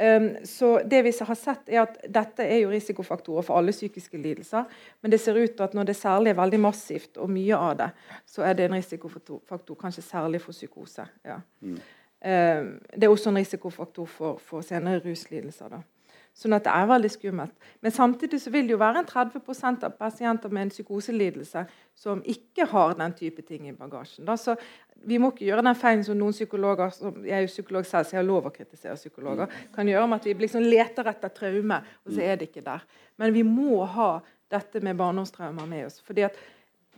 [0.00, 4.18] Um, så det vi har sett er at Dette er jo risikofaktorer for alle psykiske
[4.22, 4.68] lidelser.
[5.02, 7.72] Men det ser ut til at når det særlig er veldig massivt, og mye av
[7.80, 7.88] det,
[8.26, 11.08] så er det en risikofaktor kanskje særlig for psykose.
[11.26, 11.40] Ja.
[11.60, 11.74] Mm.
[11.74, 15.74] Um, det er også en risikofaktor for, for senere ruslidelser.
[15.74, 15.82] da.
[16.38, 17.54] Sånn at det er veldig skummelt.
[17.82, 21.64] Men samtidig så vil det jo være en 30% av pasienter med en psykoselidelse
[21.98, 24.22] som ikke har den type ting i bagasjen.
[24.28, 24.54] Da, så
[25.08, 28.06] vi må ikke gjøre den feilen som noen psykologer som jeg er jo psykolog selv,
[28.06, 31.34] så jeg har lov å kritisere psykologer, kan gjøre om at vi liksom leter etter
[31.34, 32.86] traume, og så er det ikke der.
[33.18, 34.12] Men vi må ha
[34.48, 35.98] dette med barndomstraumer med oss.
[36.06, 36.38] fordi at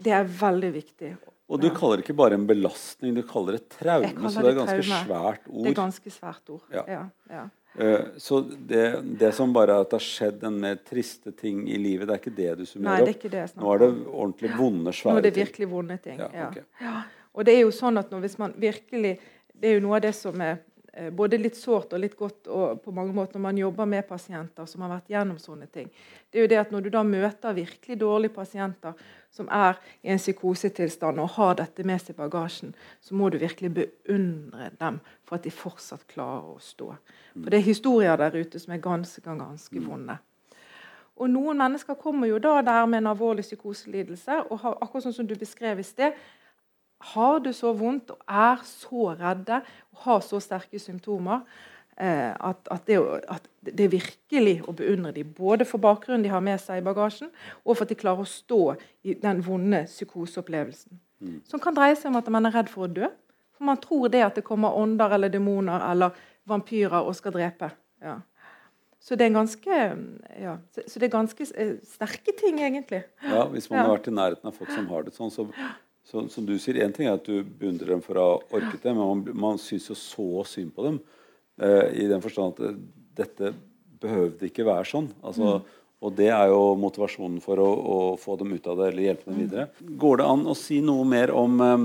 [0.01, 1.15] det er veldig viktig.
[1.51, 4.13] Og du kaller det ikke bare en belastning, du kaller det traume.
[4.31, 5.01] Så det er et ganske traume.
[5.09, 5.65] svært ord.
[5.65, 6.85] Det er ganske svært ord, ja.
[6.89, 7.47] ja, ja.
[7.79, 11.63] Eh, så det, det, som bare er at det har skjedd en mer triste ting
[11.71, 13.27] i livet, det er ikke det du summerer opp?
[13.61, 15.13] Nå er det ordentlig vonde, svære ting?
[15.13, 16.19] Nå er det virkelig vonde ting.
[16.19, 16.67] Ja, okay.
[16.83, 16.97] ja.
[17.31, 19.21] Og det er jo sånn at hvis man virkelig
[19.61, 20.63] Det er jo noe av det som er
[21.13, 24.67] både litt sårt og litt godt og på mange måter når man jobber med pasienter
[24.67, 25.91] som har vært gjennom sånne ting.
[26.31, 28.95] Det er jo det at Når du da møter virkelig dårlige pasienter
[29.31, 33.39] som er i en psykosetilstand og har dette med seg i bagasjen, så må du
[33.39, 36.91] virkelig beundre dem for at de fortsatt klarer å stå.
[37.35, 39.87] For det er historier der ute som er ganske, ganske mm.
[39.87, 40.19] vonde.
[41.21, 45.19] Og Noen mennesker kommer jo da der med en alvorlig psykoselidelse, og har, akkurat sånn
[45.19, 46.17] som du beskrev i sted,
[47.15, 51.45] har det så vondt og er så redde og har så sterke symptomer
[52.01, 52.97] Eh, at, at, det,
[53.29, 56.85] at, det, er virkelig å beundre dem, både for bakgrunnen de har med seg i
[56.87, 57.29] bagasjen,
[57.61, 58.61] og for at de klarer å stå
[59.05, 60.97] i den vonde psykoseopplevelsen.
[61.21, 61.35] Mm.
[61.51, 63.11] Som kan dreie seg om at man er redd for å dø.
[63.53, 66.17] For man tror det at det kommer ånder eller demoner eller
[66.49, 67.69] vampyrer og skal drepe.
[68.01, 68.17] Ja.
[69.01, 69.85] Så det ganske,
[70.41, 73.03] ja, så, så det er ganske eh, sterke ting, egentlig.
[73.29, 73.85] Ja, Hvis man Ja.
[73.85, 75.51] har vært i nærheten av folk som har det sånn, så,
[76.07, 78.83] så som du sier, én ting er at du beundrer dem for å ha orket
[78.83, 81.01] det, men man, man syns jo så synd på dem.
[81.61, 82.79] eh, I den forstand at eh,
[83.21, 83.53] dette
[84.01, 85.11] behøvde ikke være sånn.
[85.23, 85.61] Altså,
[86.01, 89.29] Og det er jo motivasjonen for å, å få dem ut av det eller hjelpe
[89.29, 89.67] dem videre.
[90.01, 91.85] Går det an å si noe mer om eh,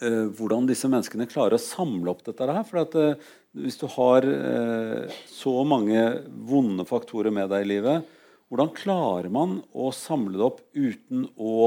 [0.00, 2.64] eh, hvordan disse menneskene klarer å samle opp dette her.
[2.64, 3.28] For at, eh,
[3.60, 6.06] hvis du har eh, så mange
[6.48, 8.08] vonde faktorer med deg i livet,
[8.48, 11.60] hvordan klarer man å samle det opp uten å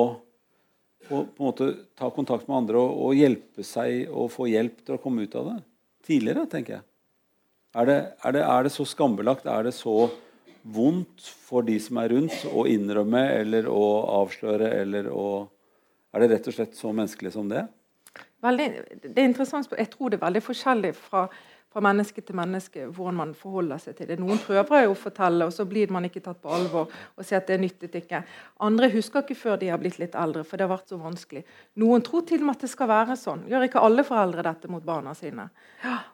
[1.08, 4.84] få, på en måte, ta kontakt med andre og, og hjelpe seg og få hjelp
[4.86, 5.60] til å komme ut av det?
[6.08, 6.86] Tidligere, tenker jeg.
[7.74, 9.48] Er det, er det, er det så skambelagt?
[9.50, 10.10] Er det så
[10.64, 13.86] vondt for de som er rundt, å innrømme eller å
[14.22, 14.70] avsløre?
[14.84, 15.48] Eller å,
[16.14, 17.66] er det rett og slett så menneskelig som det?
[18.44, 18.68] Veldig,
[19.08, 19.72] det er interessant.
[19.80, 21.26] Jeg tror det er veldig forskjellig fra,
[21.74, 24.20] fra menneske til menneske hvordan man forholder seg til det.
[24.22, 27.40] Noen prøver jo å fortelle, og så blir man ikke tatt på alvor og sier
[27.40, 28.22] at det nyttet ikke.
[28.68, 31.44] Andre husker ikke før de har blitt litt eldre, for det har vært så vanskelig.
[31.82, 33.46] Noen tror til og med at det skal være sånn.
[33.50, 35.50] Gjør ikke alle foreldre dette mot barna sine?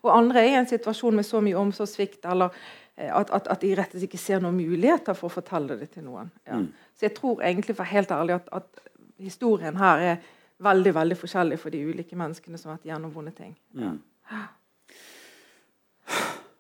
[0.04, 2.56] Og andre er i en situasjon med så mye omsorgssvikt eller
[2.95, 5.80] eh, at, at, at de rett og slett ikke ser noen muligheter for å fortelle
[5.80, 6.32] det til noen.
[6.48, 6.63] Ja.
[6.95, 8.86] Så jeg tror egentlig, for helt ærlig, at, at
[9.19, 10.28] historien her er
[10.63, 13.54] veldig veldig forskjellig for de ulike menneskene som har vært gjennom vonde ting.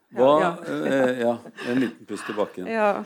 [0.09, 1.37] Hva, Ja, eh, ja,
[1.69, 2.67] en liten pust i bakken.
[2.67, 3.03] Ja.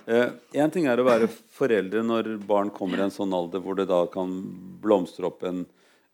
[0.55, 3.89] Én ting er å være foreldre når barn kommer i en sånn alder hvor det
[3.89, 4.31] da kan
[4.83, 5.65] blomstre opp en,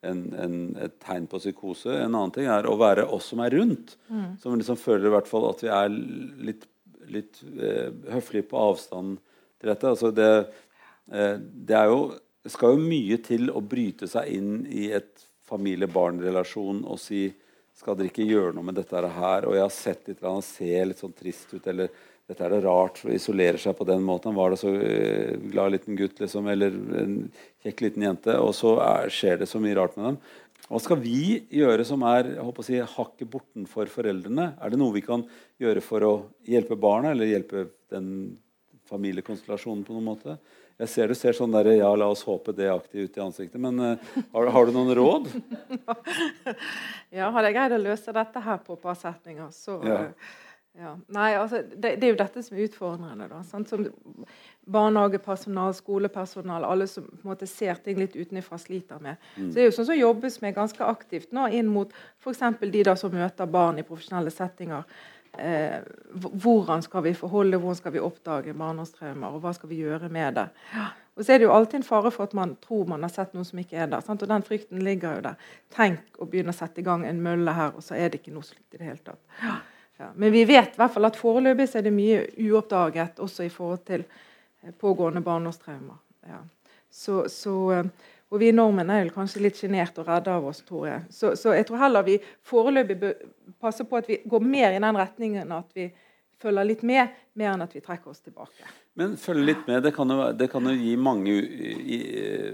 [0.02, 1.94] en, en, et tegn på psykose.
[1.94, 3.98] En annen ting er å være oss som er rundt,
[4.42, 5.94] som liksom føler i hvert fall at vi er
[6.50, 6.65] litt,
[7.13, 9.20] litt eh, høflige på avstand
[9.62, 9.94] til dette.
[9.94, 10.32] Altså det,
[11.13, 12.02] eh, det er jo
[12.50, 17.28] skal jo mye til å bryte seg inn i et familie-barn-relasjon og si
[17.80, 19.48] skal dere ikke gjøre noe med dette her?
[19.48, 21.92] Og jeg har sett litt, han ser litt sånn trist ut, eller
[22.30, 24.30] dette er det rart, for isolerer seg på den måten.
[24.30, 27.15] Han var det så eh, glad liten gutt, liksom, eller en
[27.63, 28.36] kjekk liten jente.
[28.44, 30.20] Og så er, skjer det så mye rart med dem.
[30.70, 34.52] Hva skal vi gjøre som er jeg håper å si, hakket bortenfor foreldrene?
[34.62, 35.24] Er det noe vi kan
[35.62, 36.13] gjøre for å
[36.46, 38.12] hjelpe barna, eller hjelpe den
[38.92, 40.38] familiekonstellasjonen på noen måte?
[40.80, 43.60] Jeg ser du ser sånn der, ja, la oss håpe det aktig ut i ansiktet.
[43.60, 45.28] Men uh, har, har du noen råd?
[47.12, 49.98] Ja, hadde jeg greid å løse dette her på et par setninger, så Ja.
[50.06, 50.38] eh,
[50.80, 50.92] ja.
[51.12, 53.26] Nei, altså, det, det er jo dette som er utfordrende.
[53.28, 53.68] da, sant?
[53.72, 53.88] Som
[54.70, 59.18] barnehagepersonal, skolepersonal, alle som på en måte ser ting litt utenfra, sliter med.
[59.36, 62.44] Så det er jo sånn som jobbes med ganske aktivt nå inn mot f.eks.
[62.62, 64.86] de da som møter barn i profesjonelle settinger.
[65.38, 65.82] Eh,
[66.13, 70.39] hvordan skal vi forholde, hvordan skal vi oppdage barndomstraumer, og hva skal vi gjøre med
[70.39, 70.48] det?
[71.15, 73.34] Og så er det jo alltid en fare for at man tror man har sett
[73.36, 74.04] noe som ikke er der.
[74.06, 74.24] Sant?
[74.24, 75.50] Og den frykten ligger jo der.
[75.76, 78.34] Tenk å begynne å sette i gang en mølle her, og så er det ikke
[78.36, 79.22] noe slikt i det hele tatt.
[79.44, 79.58] Ja.
[80.15, 83.52] Men vi vet i hvert fall at foreløpig så er det mye uoppdaget også i
[83.52, 86.00] forhold til eh, pågående barndomstraumer.
[86.30, 86.39] Ja.
[86.89, 90.62] Så, så, eh, og vi nordmenn er vel kanskje litt sjenerte og redde av oss,
[90.65, 91.06] tror jeg.
[91.13, 93.15] Så, så jeg tror heller vi foreløpig bør
[93.62, 95.88] passe på at vi går mer i den retningen at vi
[96.39, 98.70] følger litt med, mer enn at vi trekker oss tilbake.
[99.00, 99.82] Men følge litt med.
[99.84, 102.54] Det kan jo, det kan jo gi mange eh,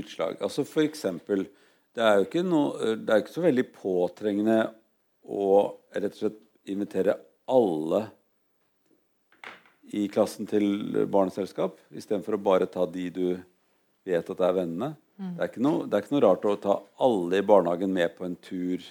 [0.00, 0.40] utslag.
[0.42, 1.44] Altså for eksempel,
[1.92, 4.58] det er jo ikke, noe, det er ikke så veldig påtrengende
[5.28, 5.52] å
[5.92, 6.40] rett og slett
[6.72, 7.18] invitere
[7.52, 8.06] alle
[9.92, 13.26] i klassen til barneselskap, istedenfor å bare ta de du
[14.06, 14.92] vet at er vennene.
[15.22, 18.14] Det, er ikke noe, det er ikke noe rart å ta alle i barnehagen med
[18.16, 18.82] på en tur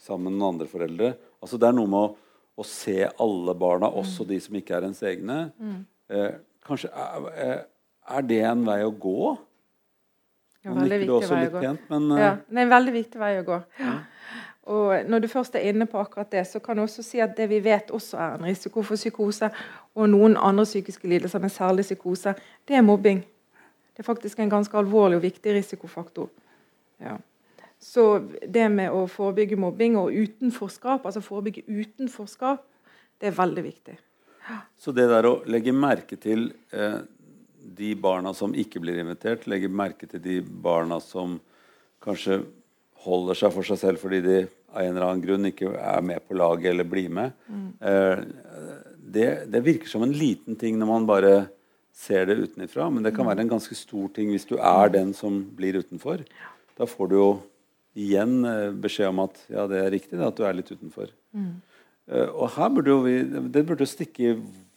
[0.00, 1.10] sammen med noen andre foreldre.
[1.44, 2.14] Altså Det er noe med å,
[2.56, 5.38] å se alle barna, også de som ikke er ens egne.
[6.08, 7.64] Eh, kanskje er, er-
[8.14, 9.34] er det en vei å gå?
[10.64, 11.60] Ja, veldig nikker viktig også litt gå.
[11.64, 13.58] pent, men eh, Ja, det er en veldig viktig vei å gå.
[14.74, 17.34] Og når du først er inne på akkurat det, så kan du også si at
[17.36, 19.50] det vi vet også er en risiko for psykose,
[19.94, 22.32] og noen andre psykiske lidelser, men særlig psykose,
[22.68, 23.20] det er mobbing.
[23.94, 26.28] Det er faktisk en ganske alvorlig og viktig risikofaktor.
[27.02, 27.16] Ja.
[27.78, 28.04] Så
[28.42, 32.64] det med å forebygge mobbing og utenforskap, altså forebygge utenforskap,
[33.20, 33.96] det er veldig viktig.
[34.76, 36.98] Så det der å legge merke til eh,
[37.64, 41.38] de barna som ikke blir invitert, legge merke til de barna som
[42.04, 42.42] kanskje
[43.04, 44.38] holder seg for seg selv fordi de
[44.74, 47.36] av en eller annen grunn ikke er med på laget eller blir med,
[47.80, 48.24] eh,
[49.14, 51.34] det, det virker som en liten ting når man bare
[51.94, 55.12] ser det utenfra, men det kan være en ganske stor ting hvis du er den
[55.14, 56.24] som blir utenfor.
[56.74, 57.28] Da får du jo
[57.94, 61.12] igjen eh, beskjed om at ja, det er riktig at du er litt utenfor.
[61.34, 61.54] Mm.
[62.34, 63.14] og her burde jo vi,
[63.50, 64.34] Det burde jo stikke i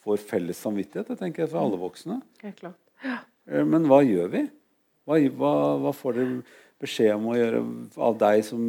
[0.07, 2.21] vår felles samvittighet, det tenker jeg, for alle voksne.
[2.61, 2.77] Klart.
[3.03, 4.45] Eh, Men hva gjør vi?
[5.07, 5.51] Hva, hva,
[5.83, 6.37] hva får dere
[6.81, 7.63] beskjed om å gjøre
[8.05, 8.63] av deg som,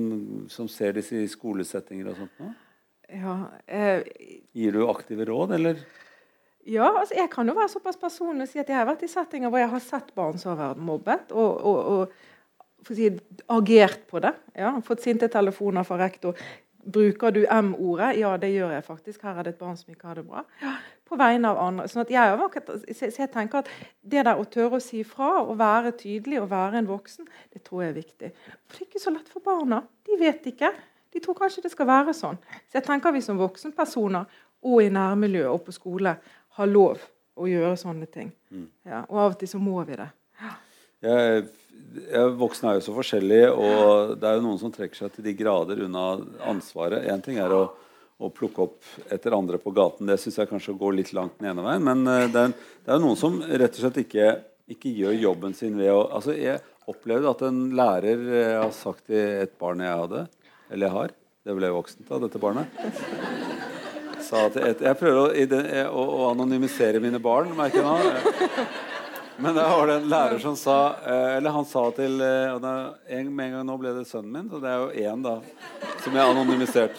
[0.49, 2.53] som ser disse i skolesettinger og sånt nå?
[3.09, 3.35] Ja,
[3.67, 4.05] eh,
[4.57, 5.81] Gir du aktive råd, eller?
[6.69, 9.11] Ja, altså jeg kan jo være såpass personlig og si at jeg har vært i
[9.11, 13.09] settinger hvor jeg har sett barn som har vært mobbet, og, og, og si,
[13.55, 14.35] agert på det.
[14.59, 16.37] Ja, fått sinte telefoner fra rektor.
[16.89, 18.15] Bruker du M-ordet?
[18.21, 19.25] Ja, det gjør jeg faktisk.
[19.25, 20.45] Her er det et barn som ikke har det bra.
[20.63, 20.77] Ja,
[21.09, 21.89] på vegne av andre.
[21.91, 22.37] Sånn jeg,
[22.97, 26.51] så jeg tenker at Det der å tørre å si fra, og være tydelig og
[26.53, 28.31] være en voksen, det tror jeg er viktig.
[28.69, 29.83] For Det er ikke så lett for barna.
[30.09, 30.73] De vet ikke.
[31.13, 32.39] De tror kanskje det skal være sånn.
[32.69, 34.29] Så jeg tenker vi som voksenpersoner
[34.69, 36.17] og i nærmiljøet og på skole
[36.59, 37.03] har lov
[37.39, 38.31] å gjøre sånne ting.
[38.51, 38.69] Mm.
[38.89, 40.09] Ja, og av og til så må vi det.
[40.43, 40.55] Ja.
[41.07, 41.43] Jeg,
[42.11, 45.29] jeg, voksne er jo så forskjellige, og det er jo noen som trekker seg til
[45.29, 46.07] de grader unna
[46.51, 47.07] ansvaret.
[47.13, 47.63] Én ting er å,
[48.19, 50.11] å, plukke opp etter andre på gaten.
[50.11, 51.87] Det syns jeg kanskje går litt langt den ene veien.
[51.87, 54.33] Men uh, det, er, det er noen som rett og slett ikke,
[54.75, 59.07] ikke gjør jobben sin ved å altså Jeg opplevde at en lærer uh, har sagt
[59.13, 60.27] til et barn jeg hadde,
[60.69, 63.38] eller jeg har Det ble voksent av dette barnet
[64.29, 68.67] sa til et, Jeg prøver å, å, anonymisere mine barn, merker jeg nå?
[69.39, 73.29] Men da var det en lærer som sa eh, Eller han sa til eh, en,
[73.31, 75.37] Med en gang nå ble det sønnen min, så det er jo én da
[75.99, 76.99] som jeg anonymisert.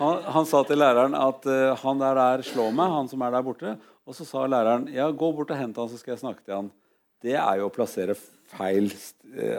[0.00, 3.30] Han, han, sa til læreren at uh, han der der slår meg, han som er
[3.32, 3.74] der borte.
[4.02, 6.56] Og så sa læreren ja, gå bort og hent han, så skal jeg snakke til
[6.58, 6.70] han.
[7.22, 8.16] Det er jo å plassere
[8.52, 8.90] feil,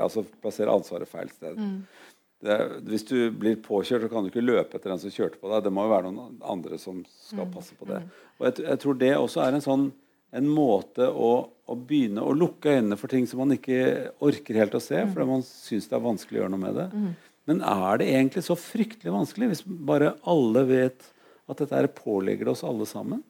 [0.04, 1.56] altså plassere ansvaret feil sted.
[1.56, 2.03] Mm
[2.44, 5.50] det, hvis du blir påkjørt, så kan du ikke løpe etter den som kjørte på
[5.52, 5.64] deg.
[5.64, 7.54] Det må jo være noen andre som skal mm.
[7.54, 8.02] passe på det.
[8.04, 8.24] Mm.
[8.40, 9.86] Og jeg, jeg tror det også er en sånn
[10.34, 14.76] en måte å, å, begynne å lukke øynene for ting som man ikke orker helt
[14.76, 15.14] å se, mm.
[15.14, 16.88] fordi man syns det er vanskelig å gjøre noe med det.
[17.50, 21.06] Men er det egentlig så fryktelig vanskelig hvis bare alle vet
[21.52, 23.22] at dette er pålegger det oss alle sammen?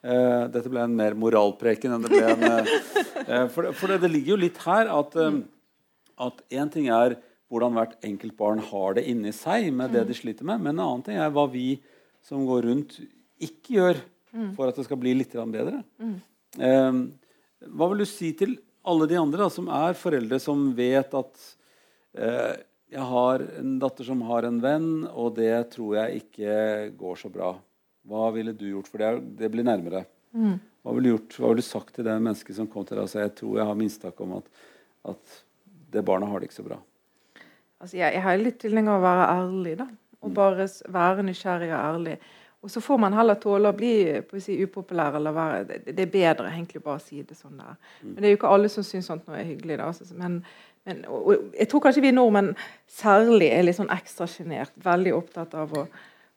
[0.00, 3.98] Uh, dette ble en mer moralpreken enn det ble en uh, For, det, for det,
[4.02, 7.18] det, ligger jo litt her at én ting er
[7.50, 10.62] hvordan hvert enkelt barn har det inni seg med det de sliter med.
[10.62, 11.74] Men en annen ting er hva vi
[12.26, 12.98] som går rundt,
[13.42, 14.02] ikke gjør
[14.54, 15.82] for at det skal bli litt bedre.
[16.60, 16.98] Eh,
[17.74, 21.42] hva vil du si til alle de andre da, som er foreldre som vet at
[22.16, 22.54] eh,
[22.90, 26.54] jeg har en datter som har en venn, og det tror jeg ikke
[26.98, 27.52] går så bra.
[28.10, 28.88] Hva ville du gjort?
[28.90, 30.04] For det, det blir nærmere.
[30.34, 30.56] Mm.
[30.82, 31.36] Hva ville du gjort?
[31.38, 33.60] Hva ville du sagt til det mennesket som kom til deg og sa jeg tror
[33.60, 34.48] jeg har mistanke om at,
[35.12, 35.36] at
[35.94, 36.80] det barnet har det ikke så bra?
[37.80, 39.74] Altså, jeg, jeg har litt tilhenger av å være ærlig.
[39.80, 39.88] da,
[40.20, 40.36] Og mm.
[40.36, 42.18] bare være nysgjerrig og ærlig.
[42.60, 43.94] Og så får man heller tåle å bli
[44.44, 45.14] si, upopulær.
[45.16, 47.78] eller være, det, det, er bedre egentlig bare å si det sånn der.
[48.02, 48.10] Mm.
[48.10, 49.78] Men det er jo ikke alle som syns sånt noe er hyggelig.
[49.80, 50.36] da, altså, men,
[50.84, 52.52] men og, og, Jeg tror kanskje vi nordmenn
[53.00, 54.76] særlig er litt sånn ekstra sjenert.
[54.84, 55.86] Veldig opptatt av å,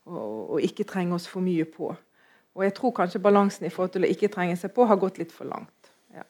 [0.08, 0.26] å,
[0.56, 1.92] å, ikke trenge oss for mye på.
[2.54, 5.20] Og jeg tror kanskje balansen i forhold til å ikke trenge seg på har gått
[5.20, 5.92] litt for langt.
[6.14, 6.24] Ja.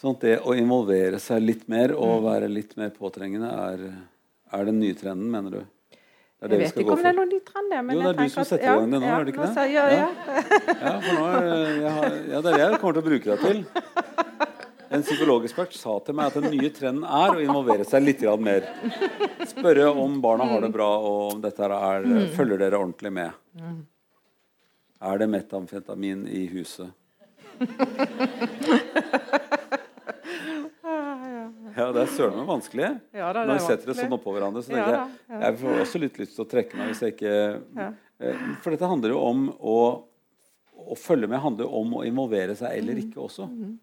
[0.00, 2.28] Sånn at det å involvere seg litt mer og mm.
[2.30, 3.90] være litt mer påtrengende er
[4.52, 5.60] er det den nye trenden, mener du?
[6.38, 8.44] jeg vet ikke om det er noen ny trend, men jo, det er du som
[8.46, 9.64] setter i gang det nå, ja, er det ikke det?
[9.72, 10.08] Ja, ja.
[10.70, 11.40] ja, for nå er,
[11.96, 13.58] har, ja, det er det jeg kommer til å bruke deg til.
[14.88, 18.62] En psykologekspert sa til meg at den nye trenden er å involvere seg litt mer.
[19.50, 22.32] Spørre om barna har det bra, og om dette er, mm.
[22.38, 23.30] følger dere ordentlig med.
[25.02, 26.88] Er det metamfetamin i huset?
[31.78, 34.64] Ja, det er søren meg vanskelig ja, da, når vi setter det sånn oppå hverandre.
[34.66, 37.34] Så ja, jeg, jeg får også litt lyst til å trekke meg hvis jeg ikke
[37.84, 39.76] eh, For dette handler jo om å,
[40.90, 43.04] å følge med handler jo om å involvere seg eller mm.
[43.06, 43.46] ikke også.
[43.46, 43.76] Mm.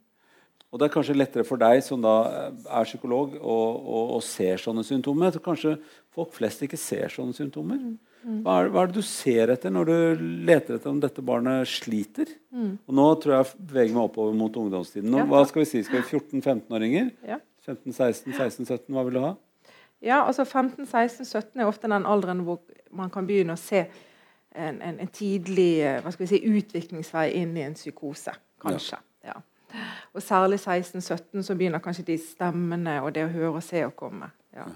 [0.76, 2.16] Og Det er kanskje lettere for deg som da
[2.52, 5.32] er psykolog og, ser sånne symptomer.
[5.32, 5.78] Så Kanskje
[6.12, 7.80] folk flest ikke ser sånne symptomer.
[7.80, 8.42] Mm.
[8.44, 11.70] Hva er, hva er, det du ser etter når du leter etter om dette barnet
[11.70, 12.28] sliter?
[12.52, 12.74] Mm.
[12.90, 15.08] Og Nå tror jeg jeg beveger meg oppover mot ungdomstiden.
[15.14, 15.84] Nå, hva skal vi si?
[15.86, 17.12] Skal vi 14-15-åringer?
[17.30, 17.40] Ja.
[17.68, 19.34] 15-16-16-17, hva vil du ha?
[20.06, 22.62] Ja, altså 15-16-17 er ofte den alderen hvor
[22.96, 23.86] man kan begynne å se
[24.56, 28.36] en, en, en tidlig eh, hva skal vi si, utviklingsvei inn i en psykose.
[28.62, 29.00] Kanskje.
[29.26, 29.36] Ja.
[29.36, 29.84] ja.
[30.14, 33.94] Og særlig 16-17 så begynner kanskje de stemmene og det å høre og se å
[33.96, 34.30] komme.
[34.56, 34.68] Ja.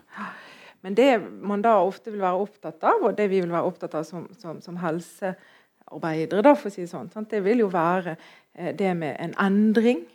[0.83, 3.97] Men det man da ofte vil være opptatt av, og det vi vil være opptatt
[3.99, 7.31] av som, som, som helsearbeidere, da, for å si det sånn, sant?
[7.31, 10.05] det vil jo være eh, det med en endring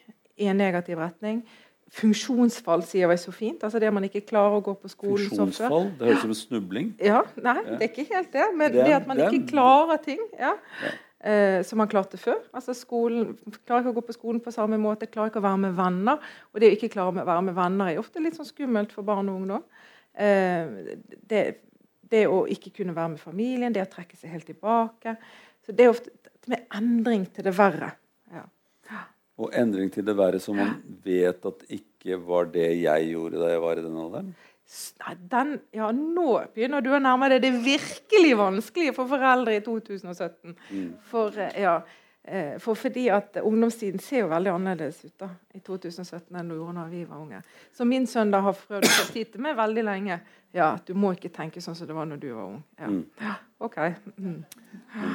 [0.41, 1.45] i en negativ retning
[1.95, 3.63] Funksjonsfall sier vi så fint.
[3.63, 5.91] altså Det man ikke klarer å gå på skolen Funksjonsfall?
[5.99, 6.93] Det høres ut som en snubling.
[6.99, 8.47] Ja, Nei, det er ikke helt det.
[8.59, 10.93] Men det, det at man ikke klarer ting ja, ja.
[11.25, 12.41] Eh, som man klarte før.
[12.53, 15.63] Altså skolen, Klarer ikke å gå på skolen på samme måte, klarer ikke å være
[15.63, 16.27] med venner.
[16.53, 19.07] Og det å ikke klare å være med venner er ofte litt sånn skummelt for
[19.07, 19.65] barn og ungdom.
[20.19, 20.99] Eh,
[21.31, 21.45] det,
[22.11, 25.15] det, å ikke kunne være med familien, det å trekke seg helt tilbake.
[25.65, 26.13] Så Det er ofte
[26.51, 27.95] med endring til det verre.
[29.43, 33.51] Og endring til det verre som man vet at ikke var det jeg gjorde da
[33.51, 34.35] jeg var i den alderen?
[35.03, 39.65] Nei, den, ja, nå begynner du å nærme deg det virkelig vanskelige for foreldre i
[39.65, 40.55] 2017.
[40.71, 40.87] Mm.
[41.11, 41.75] For, eh, ja,
[42.59, 46.79] for fordi at Ungdomstiden ser jo veldig annerledes ut da, i 2017 enn det gjorde
[46.79, 47.43] da vi var unge.
[47.77, 50.21] Så min sønn da har prøvd å få tid til meg veldig lenge.
[50.55, 52.63] Ja, du må ikke tenke sånn som det var når du var ung.
[52.79, 53.05] Ja, Mm.
[53.21, 53.77] ja ok.
[54.17, 54.45] Mm.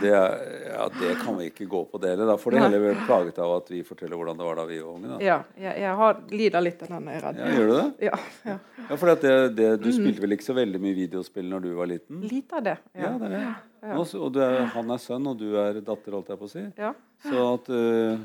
[0.01, 2.25] Det, ja, det kan vi ikke gå på det heller.
[2.27, 4.79] Da får de heller bli plaget av at vi forteller hvordan det var da vi
[4.83, 5.07] var unge.
[5.13, 5.19] Da.
[5.23, 7.07] Ja, jeg, jeg har, lider litt av den.
[7.07, 7.39] Jeg er redd.
[7.39, 7.87] Ja, gjør du det?
[8.09, 8.19] Ja,
[8.51, 8.57] ja.
[8.89, 11.87] Ja, for det, det, Du spilte vel ikke så veldig mye videospill når du var
[11.89, 12.19] liten?
[12.27, 12.77] Lite av det.
[12.93, 13.17] Ja, Ja.
[13.17, 13.55] det er det.
[13.79, 13.95] Ja.
[13.95, 16.51] Nå Og du er, han er sønn, og du er datter, holdt jeg på å
[16.51, 16.65] si.
[16.79, 16.93] Ja.
[17.23, 18.19] Så at uh,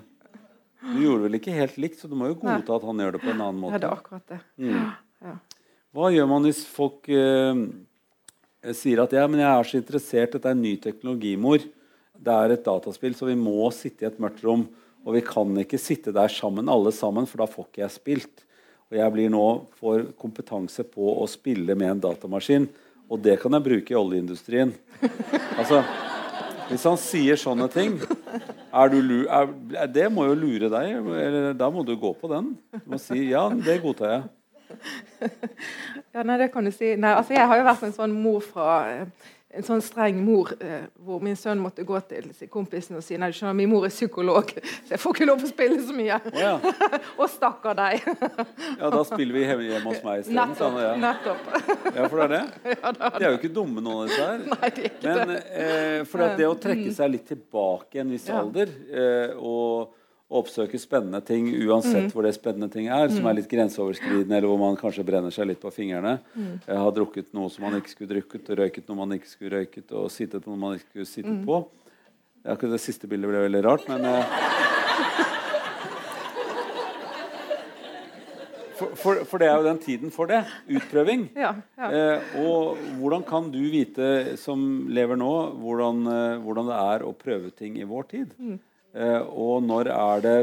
[0.84, 2.58] Du gjorde vel ikke helt likt, så du må jo Nei.
[2.58, 3.78] godta at han gjør det på en annen måte.
[3.78, 4.40] ja, det er akkurat det.
[4.60, 4.88] Mm.
[5.24, 5.34] Ja.
[5.94, 7.62] Hva gjør man hvis folk uh,
[8.74, 11.62] sier at ja, men jeg er så interessert, dette er ny teknologi, mor.
[12.14, 14.66] Det er et dataspill, så vi må sitte i et mørkt rom.
[15.04, 18.44] Og vi kan ikke sitte der sammen, alle sammen, for da får ikke jeg spilt.
[18.90, 19.44] Og jeg blir nå,
[19.80, 22.68] får kompetanse på å spille med en datamaskin.
[23.14, 24.74] Og det kan jeg bruke i oljeindustrien.
[25.54, 25.84] Altså,
[26.66, 27.98] hvis han sier sånne ting
[28.74, 29.52] er du er,
[29.94, 30.96] Det må jo lure deg.
[30.98, 32.54] Eller, da må du gå på den.
[32.74, 34.24] Du må si ja, det godtar jeg.
[36.14, 36.94] Ja, nei, det kan du si.
[36.98, 40.50] Nei, altså, jeg har jo vært en sånn mor fra eh, en sånn streng mor
[40.58, 43.86] eh, hvor min sønn måtte gå til kompisen og si nei, du skjønner, min mor
[43.86, 46.18] er psykolog, så jeg får ikke lov å spille så mye.
[46.32, 46.54] Oh, ja.
[47.20, 48.04] og stakkar deg.
[48.80, 50.38] Ja, da spiller vi hjemme hjemme hos meg isteden.
[50.40, 50.78] Nettopp.
[50.82, 50.92] Ja.
[51.00, 51.44] nettopp.
[51.94, 52.76] ja, for det er det.
[53.14, 54.46] De er jo ikke dumme, noen av disse her.
[54.50, 58.02] Nei, det er ikke Men eh, for at det å trekke seg litt tilbake i
[58.02, 58.40] en viss Ja.
[58.42, 59.94] alder eh, og
[60.32, 64.60] oppsøke spennende ting uansett hvor det spennende ting er, som er litt grenseoverskridende, eller hvor
[64.62, 66.16] man kanskje brenner seg litt på fingrene.
[66.64, 69.60] Jeg har drukket noe som man ikke skulle drukket, og røyket noe man ikke skulle
[69.60, 71.60] røyket, og sittet noe man ikke skulle sittet på.
[72.44, 74.34] Ja, det siste bildet ble veldig rart, men eh,
[78.74, 80.42] for, for, for det er jo den tiden for det.
[80.68, 81.28] Utprøving.
[81.38, 81.88] Ja, ja.
[81.88, 87.14] Eh, og hvordan kan du vite, som lever nå, hvordan, eh, hvordan det er å
[87.16, 88.34] prøve ting i vår tid?
[88.36, 88.58] Mm.
[88.94, 90.38] Eh, og når er det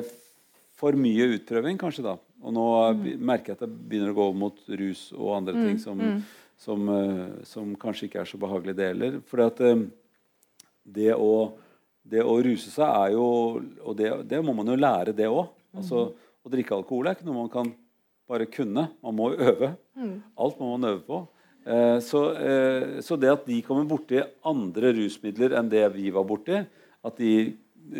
[0.76, 2.18] for mye utprøving, kanskje, da?
[2.42, 3.20] Og nå Mm.
[3.22, 6.22] merker jeg at det begynner å gå over mot rus og andre ting som, mm.
[6.58, 9.20] som, eh, som kanskje ikke er så behagelige deler.
[9.30, 9.84] For eh,
[10.84, 11.54] det å,
[12.04, 15.48] det å ruse seg er jo Og det, det må man jo lære, det òg.
[15.78, 16.12] Altså,
[16.44, 17.70] å drikke alkohol er ikke noe man kan
[18.28, 18.90] bare kunne.
[19.04, 19.76] Man må øve.
[20.36, 21.28] Alt må man øve på.
[21.64, 26.26] Eh, så, eh, så det at de kommer borti andre rusmidler enn det vi var
[26.26, 26.66] borti,
[27.06, 27.54] at de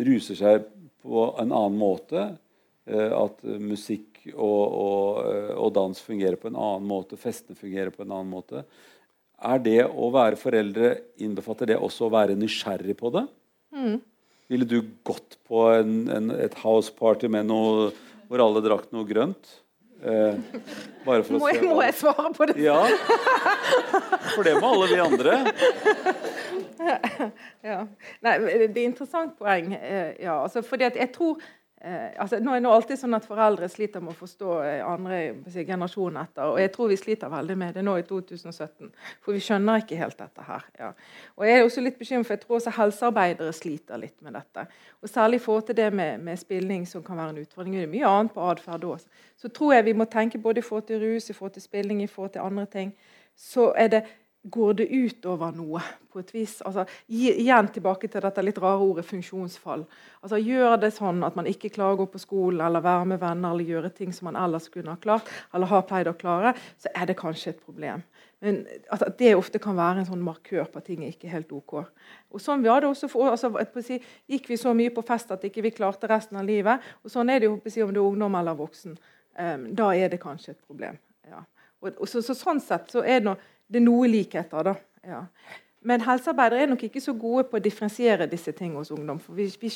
[0.06, 0.68] ruser seg
[1.02, 2.28] på en annen måte,
[2.86, 7.90] eh, at musikk og, og, eh, og dans fungerer på en annen måte, festene fungerer
[7.94, 8.62] på en annen måte
[9.42, 13.24] Er det å være foreldre Innbefatter det også å være nysgjerrig på det?
[14.52, 17.90] Ville du gått på en, en, et houseparty med noe
[18.28, 19.50] hvor alle drakk noe grønt?
[20.02, 20.38] Eh,
[21.06, 22.56] Må, se jeg, må jeg svare på det?
[22.62, 22.78] Ja.
[24.34, 25.36] For det må alle vi andre.
[27.72, 27.80] Ja.
[28.22, 28.36] Nei,
[28.68, 29.74] det er interessant poeng.
[29.74, 31.40] eh, Ja, altså, fordi at jeg tror
[31.82, 35.20] eh, altså, Nå er det alltid sånn at foreldre sliter med å forstå eh, andre
[35.50, 36.50] si, generasjonen etter.
[36.52, 38.92] Og jeg tror vi sliter veldig med det nå i 2017.
[39.24, 40.66] For vi skjønner ikke helt dette her.
[40.78, 40.92] Ja.
[41.38, 44.66] Og jeg er også litt bekymret, for jeg tror også helsearbeidere sliter litt med dette.
[45.02, 47.74] Og særlig i forhold til det med, med spilling, som kan være en utfordring.
[47.78, 49.02] Det er mye annet på atferd òg.
[49.42, 52.02] Så tror jeg vi må tenke både i forhold til rus, i forhold til spilling,
[52.02, 52.94] i forhold til andre ting.
[53.36, 54.02] Så er det
[54.42, 55.78] Går det utover noe
[56.10, 56.56] på et vis?
[56.66, 59.84] Altså, igjen tilbake til dette litt rare ordet funksjonsfall.
[60.18, 63.20] Altså, gjør det sånn at man ikke klarer å gå på skolen eller være med
[63.22, 66.56] venner eller gjøre ting som man ellers kunne ha klart, eller har pleid å klare,
[66.74, 68.02] så er det kanskje et problem.
[68.42, 71.54] Men altså, Det ofte kan være en sånn markør på at ting er ikke helt
[71.54, 71.76] OK.
[72.34, 75.46] Og sånn var det også for, altså, si, Gikk vi så mye på fest at
[75.46, 76.82] ikke vi klarte resten av livet?
[77.06, 78.98] Og Sånn er det jo si, om du er ungdom eller voksen.
[79.38, 80.98] Um, da er det kanskje et problem.
[81.30, 81.44] Ja.
[81.82, 83.38] Og, og så, så, sånn sett så er det noe
[83.72, 84.74] det er noe likheter, da.
[85.08, 85.22] Ja.
[85.82, 89.18] Men helsearbeidere er nok ikke så gode på å differensiere disse tingene hos ungdom.
[89.18, 89.70] For vi, vi,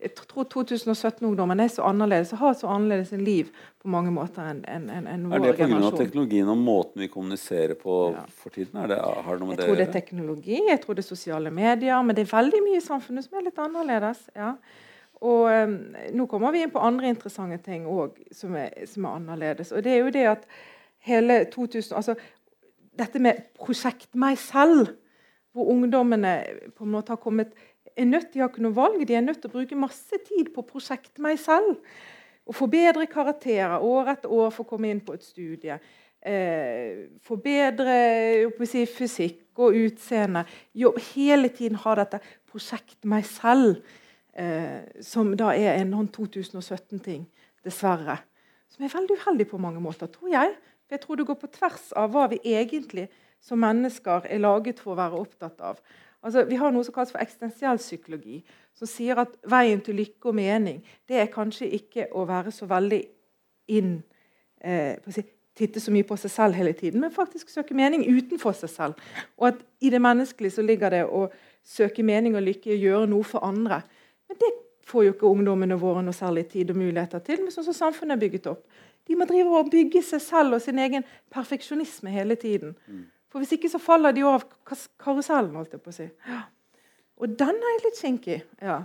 [0.00, 3.50] jeg tror 2017-ungdommen er så annerledes og har så annerledes en liv
[3.82, 5.66] på mange måter enn en, en, en Er vår det pga.
[5.66, 5.98] generasjon.
[5.98, 8.24] teknologien og måten vi kommuniserer på Ja.
[8.32, 8.80] for tiden?
[8.80, 11.04] Er det, har det noe med Jeg det tror det er teknologi, jeg tror det
[11.04, 14.24] er sosiale medier, men det er veldig mye i samfunnet som er litt annerledes.
[14.36, 14.54] ja.
[15.22, 15.76] Og um,
[16.16, 19.70] Nå kommer vi inn på andre interessante ting òg som, er- som er annerledes.
[19.76, 20.48] Og det er jo det at
[21.06, 22.16] hele 2000 altså
[22.98, 24.96] Dette med prosjekt meg selv,
[25.52, 26.32] hvor ungdommene
[26.76, 27.52] på en måte har kommet
[27.96, 30.52] er nødt, De har ikke noe valg, de er nødt til å bruke masse tid
[30.54, 31.76] på prosjekt meg selv.
[32.48, 35.76] Å få bedre karakterer år etter år for å komme inn på et studie.
[36.22, 37.94] Eh, forbedre
[38.46, 40.44] å si, fysikk og utseende.
[40.78, 43.82] Jo, hele tiden ha dette prosjekt meg selv,
[44.34, 47.26] eh, som da er en sånn 2017-ting,
[47.64, 48.20] dessverre.
[48.70, 50.54] Som er veldig uheldig på mange måter, tror jeg.
[50.92, 53.06] For jeg tror det går på tvers av hva vi egentlig
[53.40, 55.78] som mennesker er laget for å være opptatt av.
[56.20, 58.42] Altså, vi har noe som kalles for eksistensiell psykologi,
[58.76, 62.68] som sier at veien til lykke og mening det er kanskje ikke å være så
[62.68, 62.98] veldig
[63.72, 63.94] inn
[64.60, 65.24] eh, si,
[65.56, 69.08] Titte så mye på seg selv hele tiden, men faktisk søke mening utenfor seg selv.
[69.36, 71.26] Og at i det menneskelige så ligger det å
[71.64, 73.82] søke mening og lykke, gjøre noe for andre.
[74.28, 74.48] Men det
[74.88, 78.16] får jo ikke ungdommene våre noe særlig tid og muligheter til, men sånn som samfunnet
[78.16, 78.64] er bygget opp.
[79.08, 82.76] De må drive og bygge seg selv og sin egen perfeksjonisme hele tiden.
[83.32, 84.44] For Hvis ikke så faller de av
[84.98, 85.54] karusellen.
[85.56, 86.08] holdt jeg på å si.
[87.22, 88.42] Og den er litt kinkig.
[88.60, 88.82] Ja.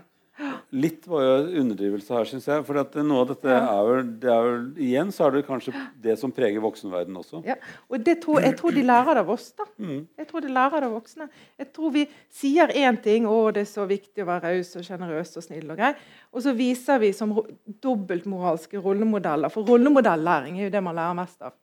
[0.77, 2.63] Litt var jo underdrivelse her, syns jeg.
[2.67, 5.73] For noe av dette er vel, det er vel, Igjen så er det kanskje
[6.03, 7.41] det som preger voksenverdenen også.
[7.47, 7.55] Ja,
[7.89, 9.47] og tror, Jeg tror de lærer det av oss.
[9.57, 9.65] da.
[9.81, 10.03] Mm.
[10.19, 11.29] Jeg tror de lærer det av voksne.
[11.57, 14.85] Jeg tror vi sier én ting, å det er så viktig å være raus og
[14.85, 15.93] sjenerøs og snill og grei.
[16.33, 17.33] Og så viser vi som
[17.81, 19.49] dobbeltmoralske rollemodeller.
[19.53, 21.57] For rollemodellæring er jo det man lærer mest av.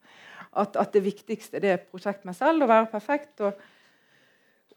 [0.55, 3.66] At, at det viktigste det er prosjekt med selv, å være perfekt og,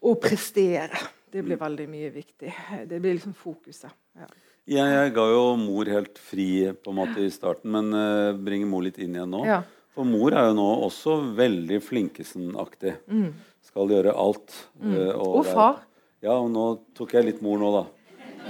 [0.06, 1.17] og prestere.
[1.32, 2.52] Det blir veldig mye viktig.
[2.90, 3.92] Det blir liksom fokuset.
[4.18, 4.28] Ja.
[4.68, 8.68] Jeg, jeg, ga jo mor helt fri på en måte i starten, men uh, bringer
[8.68, 9.44] mor litt inn igjen nå.
[9.48, 9.62] Ja.
[9.96, 12.98] For mor er jo nå også veldig Flinkesen-aktig.
[13.08, 13.30] Mm.
[13.64, 14.52] Skal gjøre alt.
[14.76, 14.92] Mm.
[14.92, 15.80] Uh, og, og, far.
[16.24, 16.66] Ja, og nå
[16.98, 17.86] tok jeg litt mor nå, da.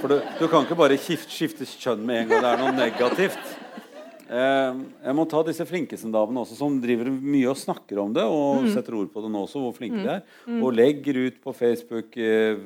[0.01, 2.75] For du, du kan ikke bare skifte, skifte kjønn med en gang det er noe
[2.77, 3.58] negativt.
[4.29, 8.25] Eh, jeg må ta disse Flinkesen-damene også, som driver mye og snakker om det.
[8.29, 8.71] Og mm.
[8.75, 10.05] setter ord på det nå også, hvor flinke mm.
[10.05, 10.35] de er.
[10.45, 10.59] Mm.
[10.61, 12.61] Og legger ut på Facebook eh,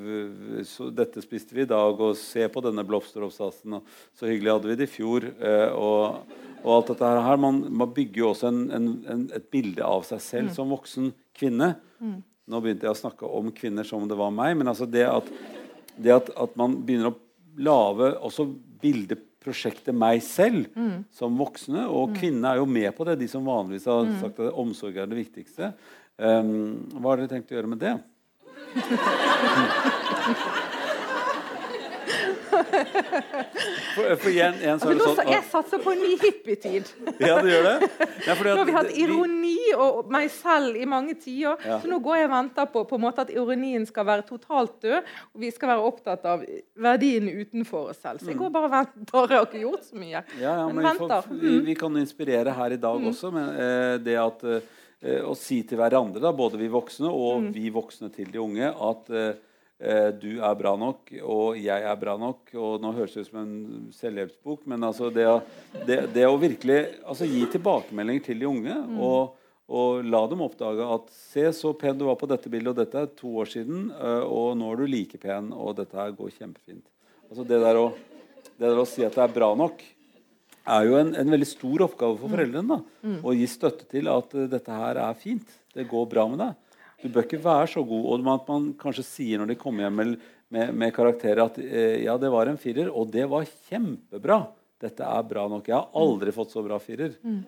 [0.66, 3.86] så, 'Dette spiste vi i dag', og 'Se på denne blomsteroppsatsen', og
[4.18, 5.30] 'Så hyggelig hadde vi det i fjor'.
[5.38, 6.26] Eh, og,
[6.64, 7.40] og, alt dette her.
[7.46, 10.54] Man, man bygger jo også en, en, en, et bilde av seg selv mm.
[10.58, 11.76] som voksen kvinne.
[12.02, 12.22] Mm.
[12.50, 14.56] Nå begynte jeg å snakke om kvinner som om det var meg.
[14.58, 15.28] Men altså det at,
[15.94, 17.20] det at, at man begynner å
[17.62, 18.48] lage også
[18.82, 21.04] bilder prosjektet meg selv mm.
[21.14, 21.86] som voksne.
[21.88, 22.16] Og mm.
[22.20, 24.16] kvinnene er jo med på det, de som vanligvis har mm.
[24.22, 25.72] sagt at omsorg er det viktigste.
[26.22, 27.96] Um, hva har dere tenkt å gjøre med det?
[33.92, 36.88] For, for igjen, igjen så altså, sånn, jeg satser på en ny hippietid.
[37.20, 37.88] ja, du gjør det?
[38.24, 41.60] Ja, nå har vi hatt ironi og meg selv i mange tiår.
[41.66, 41.78] Ja.
[41.82, 44.78] Så nå går jeg og venter på, på en måte at ironien skal være totalt
[44.84, 45.12] død.
[45.34, 46.46] Og vi skal være opptatt av
[46.88, 48.22] verdien utenfor oss selv.
[48.22, 49.28] Så jeg går bare og venter.
[49.28, 50.24] Jeg har ikke gjort så mye.
[50.40, 53.08] Ja, ja, men, men vi, får, vi, vi, kan inspirere her i dag mm.
[53.12, 53.32] også.
[53.36, 57.54] med eh, det at eh, å si til hverandre, da, både vi voksne og mm.
[57.56, 59.48] vi voksne til de unge, at eh, Eh,
[60.22, 62.52] du er bra nok, og jeg er bra nok.
[62.54, 63.54] og Nå høres det ut som en
[63.96, 65.40] selvhjelpsbok, men altså det, å,
[65.88, 69.00] det, det å virkelig altså gi tilbakemeldinger til de unge mm.
[69.02, 69.34] og,
[69.72, 73.02] og, la dem oppdage at Se så pen du var på dette bildet, og dette
[73.02, 76.30] er to år siden, eh, og nå er du like pen, og dette her går
[76.36, 76.86] kjempefint.
[77.32, 77.90] Altså det der, å,
[78.52, 79.82] det der å si at det er bra nok,
[80.62, 82.34] er jo en, en veldig stor oppgave for mm.
[82.36, 82.76] foreldrene.
[82.76, 83.18] da, mm.
[83.24, 85.56] Å gi støtte til at uh, dette her er fint.
[85.72, 86.71] Det går bra med deg.
[87.02, 88.04] Du bør ikke være så god.
[88.06, 90.16] Og at man kanskje sier når de kommer hjem med,
[90.54, 94.44] med, med karakterer at eh, ja, det var en firer, og det var kjempebra.
[94.82, 95.68] Dette er bra nok.
[95.68, 97.14] Jeg har aldri fått så bra firer.
[97.22, 97.42] Mm.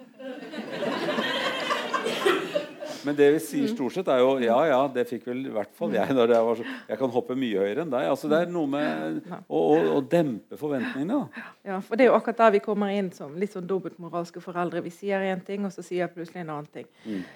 [3.04, 5.72] Men det vi sier stort sett, er jo ja, ja, det fikk vel i hvert
[5.76, 6.14] fall jeg.
[6.16, 8.06] når Jeg var så, jeg kan hoppe mye høyere enn deg.
[8.08, 11.18] Altså, det er noe med å, å, å dempe forventningene.
[11.20, 11.44] Da.
[11.68, 14.84] Ja, for det er jo akkurat der vi kommer inn som litt sånn dobbeltmoralske foreldre.
[14.86, 16.88] Vi sier én ting, og så sier jeg plutselig en annen ting.
[17.04, 17.26] Mm.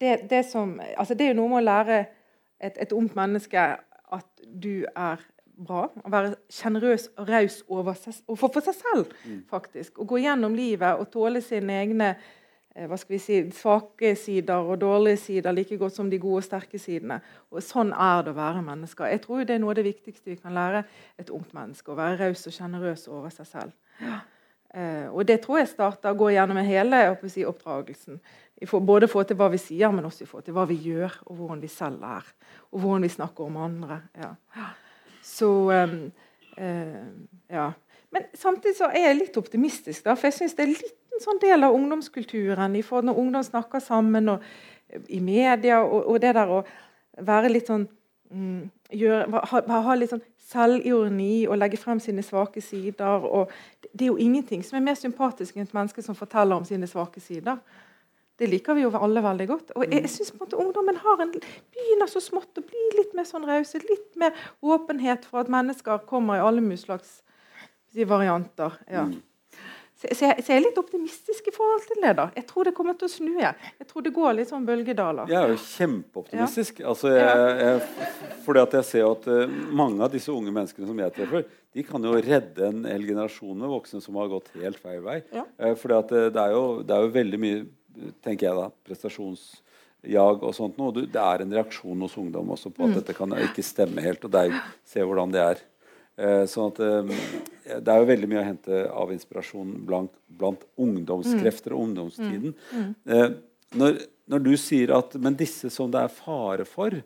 [0.00, 2.00] Det, det, som, altså det, er jo noe med å lære
[2.60, 3.62] et, et ungt menneske
[4.12, 5.22] at du er
[5.56, 5.86] bra.
[5.88, 9.38] Å være sjenerøs og raus overfor for, seg selv, mm.
[9.50, 10.00] faktisk.
[10.02, 14.68] Å gå gjennom livet og tåle sine egne eh, hva skal vi si, svake sider
[14.68, 17.22] og dårlige sider like godt som de gode og sterke sidene.
[17.50, 19.10] Og Sånn er det å være mennesker.
[19.12, 20.84] Jeg tror det er noe av det viktigste vi kan lære
[21.20, 21.92] et ungt menneske.
[21.92, 23.76] Å være raus og sjenerøs over seg selv.
[24.04, 24.20] Ja.
[24.76, 27.00] Eh, og Det tror jeg starter å gå gjennom hele
[27.32, 28.20] si, oppdragelsen.
[28.84, 31.62] Både få til hva vi sier, men også få til hva vi gjør, og hvordan
[31.62, 32.28] vi selv er.
[32.72, 34.00] Og hvordan vi snakker om andre.
[34.20, 34.34] Ja.
[35.24, 35.96] Så um,
[36.60, 37.08] uh,
[37.52, 37.70] ja.
[38.12, 41.24] Men samtidig så er jeg litt optimistisk, da, for jeg syns det er litt en
[41.24, 42.76] sånn del av ungdomskulturen.
[42.76, 44.44] Når ungdom snakker sammen og,
[45.08, 46.62] i media, og, og, det der å
[47.26, 47.88] være litt sånn
[48.30, 53.24] um, gjøre, ha, ha, litt sånn selvironi og legge frem sine svake sider.
[53.26, 53.52] og
[53.92, 56.88] Det er jo ingenting som er mer sympatisk enn et menneske som forteller om sine
[56.90, 57.58] svake sider.
[58.36, 59.70] Det liker vi jo alle veldig godt.
[59.76, 61.32] Og jeg, jeg synes på en måte ungdommen har en,
[61.72, 63.80] begynner så smått å bli litt mer sånn rause.
[63.88, 67.22] Litt mer åpenhet for at mennesker kommer i alle mulige slags
[67.96, 68.76] varianter.
[68.92, 69.06] Ja.
[69.08, 69.22] Mm.
[69.96, 72.10] Så, så, jeg, så, jeg, er litt optimistisk i forhold til det.
[72.18, 72.26] da.
[72.36, 73.30] Jeg tror det kommer til å snu.
[73.40, 75.30] Jeg, jeg tror det går litt sånn bølgedaler.
[75.32, 76.82] Jeg er jo kjempeoptimistisk.
[76.82, 76.90] Ja.
[76.92, 81.14] Altså, jeg, fordi at jeg ser at uh, mange av disse unge menneskene som jeg
[81.16, 85.00] treffer, de kan jo redde en hel generasjon med voksne som har gått helt feil
[85.06, 85.22] vei.
[85.32, 85.46] Ja.
[85.56, 87.62] Uh, fordi at uh, det, er jo, det er jo veldig mye
[88.20, 91.06] tenker jeg da, prestasjonsjag og sånt noe.
[91.08, 92.98] Det er en reaksjon hos ungdom også på at mm.
[93.00, 94.28] dette kan ikke stemme helt.
[94.28, 95.75] og det er, Se hvordan det er Eh,
[96.48, 97.10] sånn at eh,
[97.82, 102.54] Det er jo veldig mye å hente av inspirasjon blant, blant ungdomskrefter og ungdomstiden.
[103.04, 103.28] Eh,
[103.76, 104.00] når,
[104.30, 106.96] når, du sier at Men disse som det er fare for,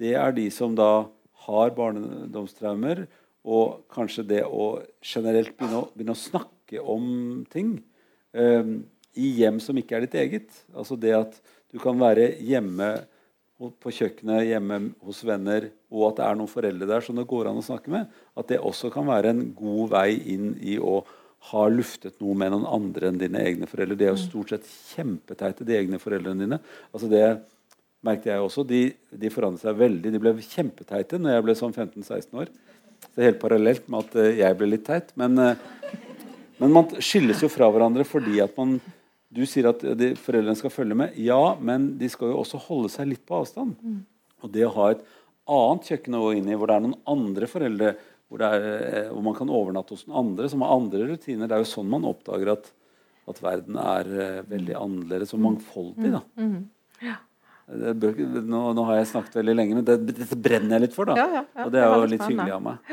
[0.00, 1.06] det er de som da
[1.46, 3.04] har barndomstraumer,
[3.46, 7.76] og kanskje det å generelt begynne å, begynne å snakke om ting
[8.34, 8.72] eh,
[9.16, 10.64] i hjem som ikke er ditt eget.
[10.74, 11.38] Altså det at
[11.70, 12.90] du kan være hjemme
[13.56, 17.48] på kjøkkenet, hjemme hos venner, og at det er noen foreldre der som det går
[17.48, 21.00] an å snakke med, at det også kan være en god vei inn i å
[21.52, 23.96] ha luftet noe med noen andre enn dine egne foreldre.
[23.96, 24.24] De er jo mm.
[24.24, 26.58] stort sett kjempeteite, de egne foreldrene dine.
[26.90, 27.22] Altså det
[28.06, 28.64] merket jeg også.
[28.66, 28.82] De,
[29.14, 30.12] de forandret seg veldig.
[30.12, 32.50] De ble kjempeteite når jeg ble sånn 15-16 år.
[33.06, 35.12] Det er helt parallelt med at eh, jeg ble litt teit.
[35.20, 35.96] Men, eh,
[36.60, 38.78] men man skilles jo fra hverandre fordi at man
[39.36, 41.16] du sier at de, foreldrene skal følge med.
[41.20, 43.76] Ja, men de skal jo også holde seg litt på avstand.
[43.82, 44.00] Mm.
[44.44, 45.04] Og det å ha et
[45.46, 47.92] annet kjøkken å gå inn i, hvor det er noen andre foreldre,
[48.26, 51.56] hvor, er, eh, hvor, man kan overnatte hos noen andre som har andre rutiner, det
[51.56, 52.72] er jo sånn man oppdager at,
[53.30, 56.10] at verden er uh, veldig annerledes og mangfoldig.
[56.16, 56.24] da.
[56.40, 56.50] Mm.
[56.56, 57.06] Mm.
[57.06, 57.20] Ja.
[57.66, 61.10] Bør, nå, nå, har jeg snakket veldig lenge, men det, dette brenner jeg litt for.
[61.10, 61.16] da.
[61.18, 62.92] Ja, ja, og det er jo litt hyggelig av meg.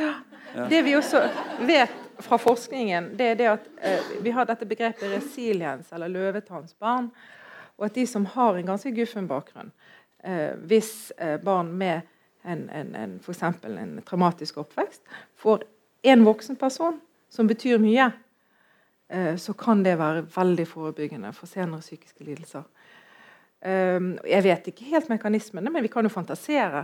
[0.69, 1.21] Det vi også
[1.65, 7.09] vet fra forskningen, det er det at eh, vi har dette begrepet resiliens, eller løvetannsbarn.
[7.77, 9.71] Og at de som har en ganske guffen bakgrunn,
[10.23, 12.01] eh, hvis eh, barn med
[12.43, 13.43] en, en, en, f.eks.
[13.43, 15.01] en traumatisk oppvekst
[15.39, 15.63] får
[16.03, 16.99] en voksen person
[17.31, 18.11] som betyr mye,
[19.09, 22.67] eh, så kan det være veldig forebyggende for senere psykiske lidelser.
[23.63, 26.81] Um, jeg vet ikke helt mekanismene, men vi kan jo fantasere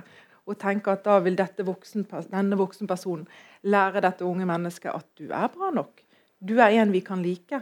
[0.49, 3.27] og tenke at da vil voksen, denne voksenpersonen
[3.63, 6.01] lære dette unge mennesket at du er bra nok.
[6.39, 7.61] Du er en vi kan like.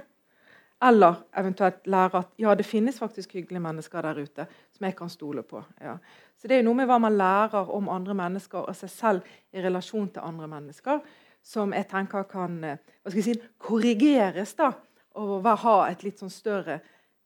[0.81, 5.09] Eller eventuelt lære at ja, det finnes faktisk hyggelige mennesker der ute som jeg kan
[5.09, 5.63] stole på.
[5.81, 5.97] Ja.
[6.37, 9.21] Så Det er noe med hva man lærer om andre mennesker og seg selv
[9.53, 10.99] i relasjon til andre mennesker,
[11.41, 12.77] som jeg tenker kan eh,
[13.09, 14.53] jeg si, korrigeres.
[14.53, 14.71] da,
[15.15, 16.79] Og ha et litt sånn større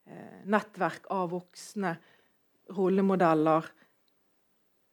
[0.07, 1.97] eh, nettverk av voksne
[2.71, 3.67] rollemodeller,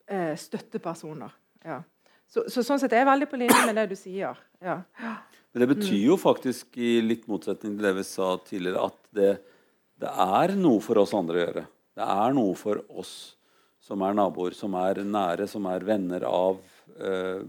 [0.09, 1.33] eh, støttepersoner.
[1.65, 1.83] Ja.
[2.29, 4.37] Så, så, sånn sett er jeg veldig på linje med det du sier.
[4.61, 4.83] Ja.
[5.53, 9.31] Men det betyr jo faktisk, i litt motsetning til det vi sa tidligere, at det,
[10.03, 11.65] det, er noe for oss andre å gjøre.
[11.99, 13.15] Det er noe for oss
[13.83, 16.59] som er naboer, som er nære, som er venner av
[17.01, 17.41] eh,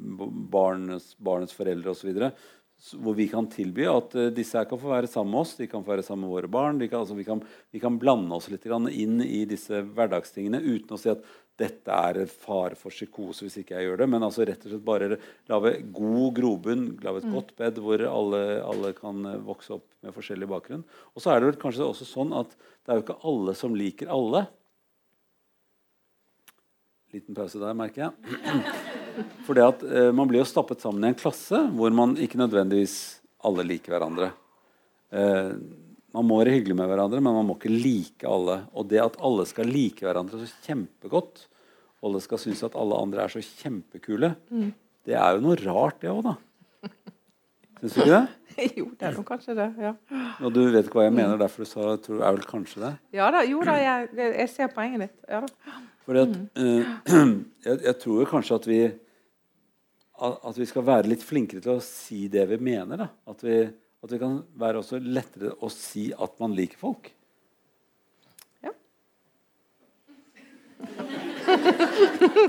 [0.53, 2.29] barnets, barnets foreldre osv.
[2.95, 5.67] Hvor vi kan tilby at uh, disse her kan få være sammen med oss, de
[5.67, 6.79] kan få være sammen med våre barn.
[6.85, 7.41] Kan, altså, vi, kan,
[7.75, 11.25] vi, kan, blande oss litt inn i disse hverdagstingene uten å si at
[11.59, 14.07] dette er en fare for psykose hvis ikke jeg gjør det.
[14.13, 15.09] Men altså rett og slett bare
[15.49, 17.35] lage god grobunn, lage et mm.
[17.35, 20.85] godt bed hvor alle, alle, kan eh, vokse opp med forskjellig bakgrunn.
[21.13, 23.75] Og så er det vel kanskje også sånn at det er jo ikke alle som
[23.77, 24.45] liker alle.
[27.13, 28.39] Liten pause der, merker jeg.
[29.47, 32.39] For det at eh, Man blir jo stappet sammen i en klasse hvor man ikke
[32.39, 32.97] nødvendigvis
[33.45, 34.31] alle liker hverandre.
[35.11, 35.53] Eh,
[36.15, 38.63] man må være hyggelig med hverandre, men man må ikke like alle.
[38.73, 41.45] Og det at alle skal like hverandre så kjempegodt,
[41.99, 44.69] og alle skal synes at alle andre er så kjempekule, mm.
[45.07, 46.37] det er jo noe rart, det òg, da.
[47.79, 48.23] Syns du ikke det?
[48.79, 49.67] jo, det er nok kanskje det.
[49.79, 49.93] ja.
[50.43, 52.81] Og du vet ikke hva jeg mener, derfor du sa tror du er vel kanskje
[52.83, 52.95] det?
[53.15, 55.21] Ja da, jo da, jeg, jeg ser poenget ditt.
[55.29, 55.77] Ja da.
[56.07, 56.89] Fordi at, uh,
[57.67, 58.81] jeg, jeg, tror kanskje at vi
[60.19, 62.99] at vi skal være litt flinkere til å si det vi mener.
[62.99, 63.07] da.
[63.31, 63.61] At vi
[63.99, 67.09] at det kan være også lettere å si at man liker folk.
[68.63, 68.71] Ja.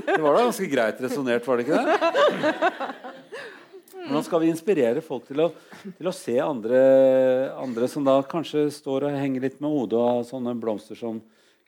[0.07, 3.01] Det var da ganske greit resonnert, var det ikke det?
[4.01, 5.51] Hvordan skal vi inspirere folk til å,
[5.83, 6.79] til å se andre,
[7.59, 11.19] andre, som da kanskje står og henger litt med hodet av sånne blomster som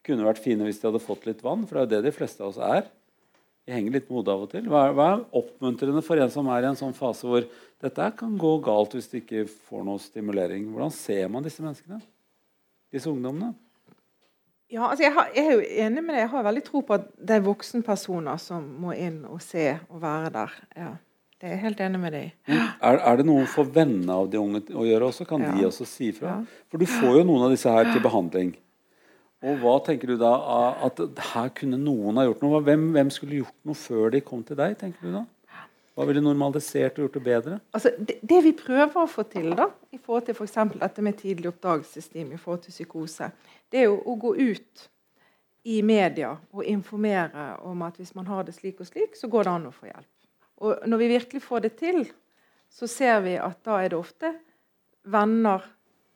[0.03, 1.67] kunne vært fine hvis de hadde fått litt vann?
[1.67, 2.89] For det er jo det de fleste av oss er.
[3.63, 4.65] Vi henger litt på hodet av og til.
[4.67, 7.45] Hva er, hva er, oppmuntrende for en som er i en sånn fase hvor
[7.83, 10.65] dette kan gå galt hvis du ikke får noe stimulering?
[10.73, 12.01] Hvordan ser man disse menneskene?
[12.91, 13.53] Disse ungdommene?
[14.73, 16.23] Ja, altså jeg, har, jeg, er jo enig med deg.
[16.25, 20.01] Jeg har veldig tro på at det er voksenpersoner som må inn og se og
[20.01, 20.55] være der.
[20.79, 20.89] Ja,
[21.39, 22.57] det er jeg helt enig med deg i.
[22.57, 25.27] Er, er, det noe for vennene av de unge å gjøre også?
[25.29, 25.53] Kan ja.
[25.55, 26.39] de også si fra?
[26.71, 28.53] For du får jo noen av disse her til behandling.
[29.43, 30.31] Og hva tenker du da
[30.87, 30.99] at
[31.33, 32.61] her kunne noen ha gjort noe?
[32.63, 34.77] Hvem, hvem, skulle gjort noe før de kom til deg?
[34.79, 35.23] tenker du da?
[35.93, 37.57] Hva ville normalisert og gjort det bedre?
[37.75, 40.55] Altså, det, det, vi prøver å få til, da, i forhold til f.eks.
[40.79, 43.29] Dette med tidlig oppdagelsesteam i forhold til psykose,
[43.69, 44.87] det er jo å gå ut
[45.69, 49.45] i media og informere om at hvis man har det slik og slik, så går
[49.45, 50.09] det an å få hjelp.
[50.63, 52.01] Og når vi virkelig får det til,
[52.73, 54.33] så ser vi at da er det ofte
[55.13, 55.63] venner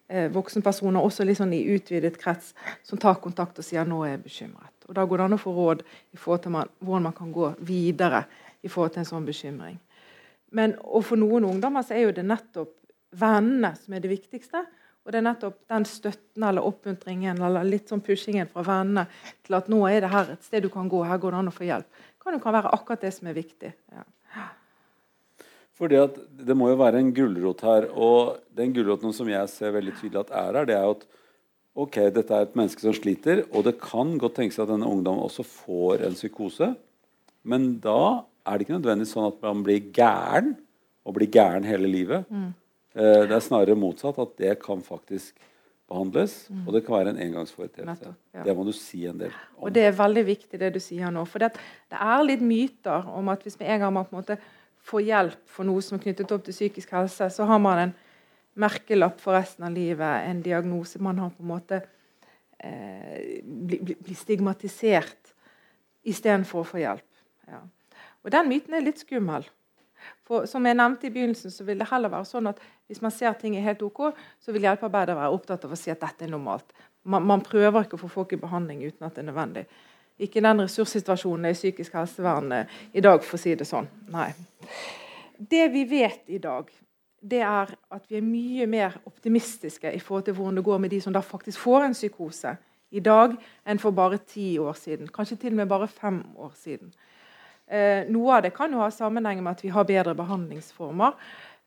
[0.08, 2.54] voksenpersoner, også litt sånn i utvidet krets,
[2.84, 4.74] som tar kontakt og sier nå er jeg bekymret.
[4.88, 5.84] Og Da går det an å få råd
[6.16, 8.24] i forhold til man, hvordan man kan gå videre
[8.64, 9.78] i forhold til en sånn bekymring.
[10.56, 12.72] Men og for noen ungdommer så er jo det nettopp
[13.20, 14.64] vennene som er det viktigste.
[15.08, 19.06] Og det er nettopp den støtten eller oppmuntringen eller litt sånn pushingen fra vennene
[19.48, 21.52] til at nå er det her et sted du kan gå, her går det an
[21.52, 22.02] å få hjelp.
[22.20, 23.72] Kan jo være akkurat det som er viktig.
[23.96, 24.04] Ja.
[25.78, 26.18] Fordi at
[26.48, 27.88] Det må jo være en gulrot her.
[27.94, 31.06] og Den gulroten som jeg ser veldig tydelig at er her, det er jo at
[31.78, 34.90] ok, dette er et menneske som sliter, og det kan godt tenke seg at denne
[34.90, 36.72] ungdommen også får en psykose.
[37.46, 40.56] Men da er det ikke nødvendigvis sånn at man blir gæren
[41.06, 42.26] og blir gæren hele livet.
[42.34, 42.50] Mm.
[42.98, 44.18] Eh, det er snarere motsatt.
[44.20, 45.38] At det kan faktisk
[45.88, 46.66] behandles, mm.
[46.66, 48.12] og det kan være en engangsforeteelse.
[48.36, 48.44] Ja.
[48.44, 49.68] Det må du si en del om.
[49.68, 51.24] Og Det er veldig viktig det du sier nå.
[51.30, 51.54] For det,
[51.94, 54.40] det er litt myter om at hvis med en gang man på en måte
[54.88, 57.96] får hjelp for noe som er knyttet opp til psykisk helse, så har man en
[58.58, 61.02] merkelapp for resten av livet, en diagnose.
[61.04, 61.82] Man har på en måte
[62.58, 65.34] eh, bli, bli, bli stigmatisert
[66.08, 67.08] istedenfor å få hjelp.
[67.52, 67.62] Ja.
[68.24, 69.46] Og Den myten er litt skummel.
[70.28, 73.14] For som jeg nevnte i begynnelsen, så vil det heller være sånn at hvis man
[73.14, 74.10] ser ting er helt ok,
[74.44, 76.72] så vil hjelpearbeidere være opptatt av å si at dette er normalt.
[77.08, 79.66] Man, man prøver ikke å få folk i behandling uten at det er nødvendig.
[80.20, 82.54] Ikke den ressurssituasjonen i psykisk helsevern
[82.94, 83.86] i dag, for å si det sånn.
[84.10, 84.32] Nei.
[85.38, 86.72] Det vi vet i dag,
[87.22, 90.94] det er at vi er mye mer optimistiske i forhold til hvordan det går med
[90.94, 92.56] de som da faktisk får en psykose
[92.92, 93.36] i dag,
[93.68, 95.10] enn for bare ti år siden.
[95.14, 96.94] Kanskje til og med bare fem år siden.
[97.68, 101.18] Eh, noe av det kan jo ha sammenheng med at vi har bedre behandlingsformer.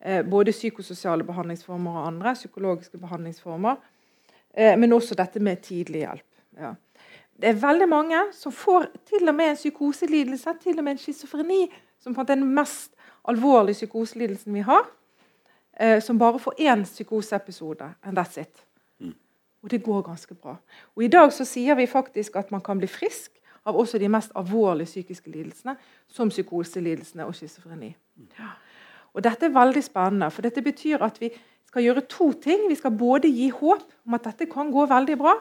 [0.01, 3.77] Eh, både psykososiale behandlingsformer og andre psykologiske behandlingsformer.
[4.55, 6.29] Eh, men også dette med tidlig hjelp.
[6.61, 6.73] Ja.
[7.41, 10.99] Det er veldig mange som får til og med en psykoselidelse, til og med en
[10.99, 11.67] schizofreni,
[12.01, 12.93] som på en måte er den mest
[13.29, 14.85] alvorlige psykoselidelsen vi har
[15.81, 17.95] eh, som bare får én psykoseepisode.
[18.03, 18.65] And that's it.
[18.99, 19.15] Mm.
[19.63, 20.57] Og det går ganske bra.
[20.97, 23.31] Og I dag så sier vi faktisk at man kan bli frisk
[23.67, 25.77] av også de mest alvorlige psykiske lidelsene,
[26.09, 27.97] som psykoselidelsene og schizofreni.
[28.39, 28.53] Ja.
[29.13, 31.31] Og Dette er veldig spennende, for dette betyr at vi
[31.67, 32.69] skal gjøre to ting.
[32.69, 35.35] Vi skal både gi håp om at dette kan gå veldig bra,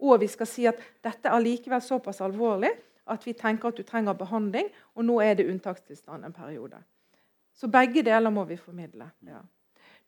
[0.00, 2.72] og vi skal si at dette er likevel såpass alvorlig
[3.10, 6.78] at vi tenker at du trenger behandling, og nå er det unntakstilstand en periode.
[7.54, 9.10] Så begge deler må vi formidle.
[9.28, 9.42] Ja.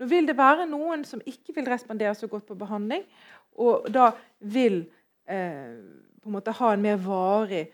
[0.00, 3.04] Nå vil det være noen som ikke vil respondere så godt på behandling,
[3.56, 4.10] og da
[4.40, 4.82] vil
[5.28, 5.76] eh,
[6.20, 7.66] på en måte ha en mer varig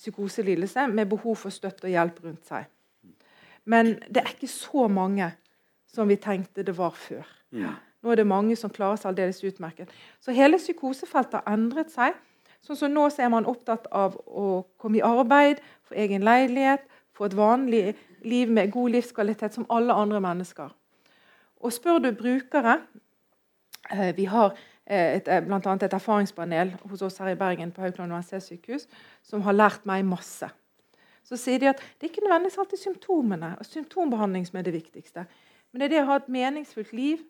[0.00, 2.66] psykoselidelse med behov for støtte og hjelp rundt seg.
[3.68, 5.28] Men det er ikke så mange
[5.90, 7.28] som vi tenkte det var før.
[7.52, 7.76] Ja.
[8.00, 9.90] Nå er det mange som klarer seg aldeles utmerket.
[10.20, 12.16] Så hele psykosefeltet har endret seg.
[12.64, 16.84] Sånn som Nå så er man opptatt av å komme i arbeid, få egen leilighet,
[17.16, 17.84] få et vanlig
[18.24, 20.72] liv med god livskvalitet som alle andre mennesker.
[21.60, 22.78] Og spør du brukere
[23.90, 24.54] eh, Vi har
[24.86, 28.88] eh, et, eh, annet et erfaringspanel hos oss her i Bergen på Haukeland universitetssykehus
[29.22, 30.48] som har lært meg masse.
[31.24, 35.26] Så sier de at det ikke nødvendigvis alltid symptomene og symptombehandling som er det viktigste.
[35.70, 37.20] Men det er det å ha et meningsfullt liv,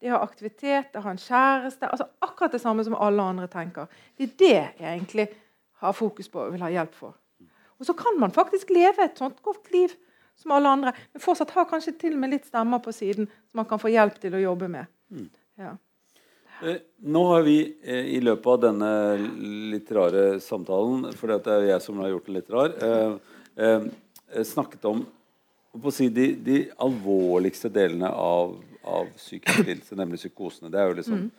[0.00, 3.24] det å ha aktivitet, det å ha en kjæreste altså Akkurat det samme som alle
[3.32, 3.88] andre tenker.
[4.16, 5.26] Det er det jeg egentlig
[5.82, 7.18] har fokus på og vil ha hjelp for.
[7.80, 9.92] Og så kan man faktisk leve et sånt godt liv
[10.40, 13.60] som alle andre, men fortsatt har kanskje til og med litt stemmer på siden som
[13.60, 14.88] man kan få hjelp til å jobbe med.
[15.12, 15.28] Mm.
[15.60, 15.74] Ja.
[16.64, 16.76] Eh,
[17.08, 18.90] nå har vi eh, i løpet av denne
[19.72, 23.88] litt rare samtalen, for det er jeg som har gjort den litt rar, eh,
[24.44, 25.04] snakket om
[25.94, 30.70] si, de, de, alvorligste delene av, av psykisk lidelse, nemlig psykosene.
[30.72, 31.30] Det er jo liksom mm.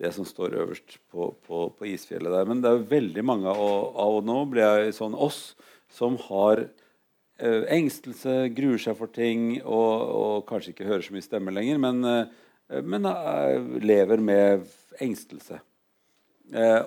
[0.00, 2.48] det som står øverst på, på, på, isfjellet der.
[2.48, 5.54] Men det er jo veldig mange, av, av nå blir jeg sånn oss,
[5.92, 11.28] som har eh, engstelse, gruer seg for ting og, og, kanskje ikke hører så mye
[11.28, 14.68] stemme lenger, men, eh, men eh, lever med
[15.00, 15.60] engstelse.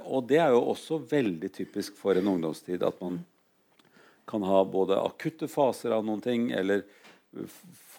[0.08, 3.18] og det er jo også veldig typisk for en ungdomstid at man
[4.30, 6.86] kan ha både akutte faser av noen ting, eller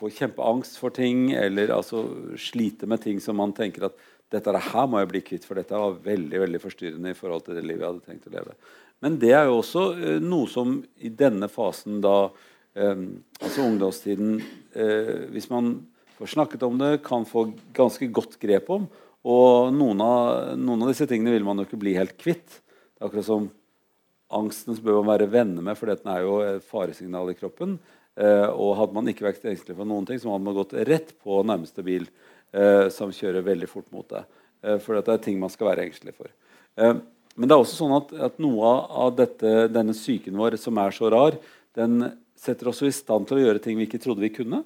[0.00, 2.04] få kjempeangst for ting, eller altså
[2.40, 3.98] slite med ting som man tenker at
[4.30, 7.58] dette her må jeg bli kvitt, for dette var veldig veldig forstyrrende i forhold til
[7.58, 8.54] det livet jeg hadde tenkt å leve.
[9.02, 12.30] Men det er jo også eh, noe som i denne fasen da
[12.76, 13.06] eh,
[13.40, 14.34] Altså ungdomstiden
[14.76, 15.72] eh, Hvis man
[16.18, 18.84] får snakket om det, kan få ganske godt grep om.
[19.24, 22.60] Og noen av, noen av disse tingene vil man jo ikke bli helt kvitt.
[22.60, 23.46] Det er akkurat som
[24.36, 27.78] angsten bør man være venner med, for den er jo et faresignal i kroppen.
[28.20, 31.14] Eh, og hadde man ikke vært engstelig for noen ting, så hadde man gått rett
[31.22, 32.08] på nærmeste bil
[32.52, 34.26] eh, som kjører veldig fort mot deg.
[34.64, 36.32] Eh, for dette er ting man skal være engstelig for.
[36.80, 38.68] Men det er også sånn at, at noe
[39.04, 41.36] av dette, denne psyken vår som er så rar,
[41.76, 44.62] den setter oss i stand til å gjøre ting vi ikke trodde vi kunne.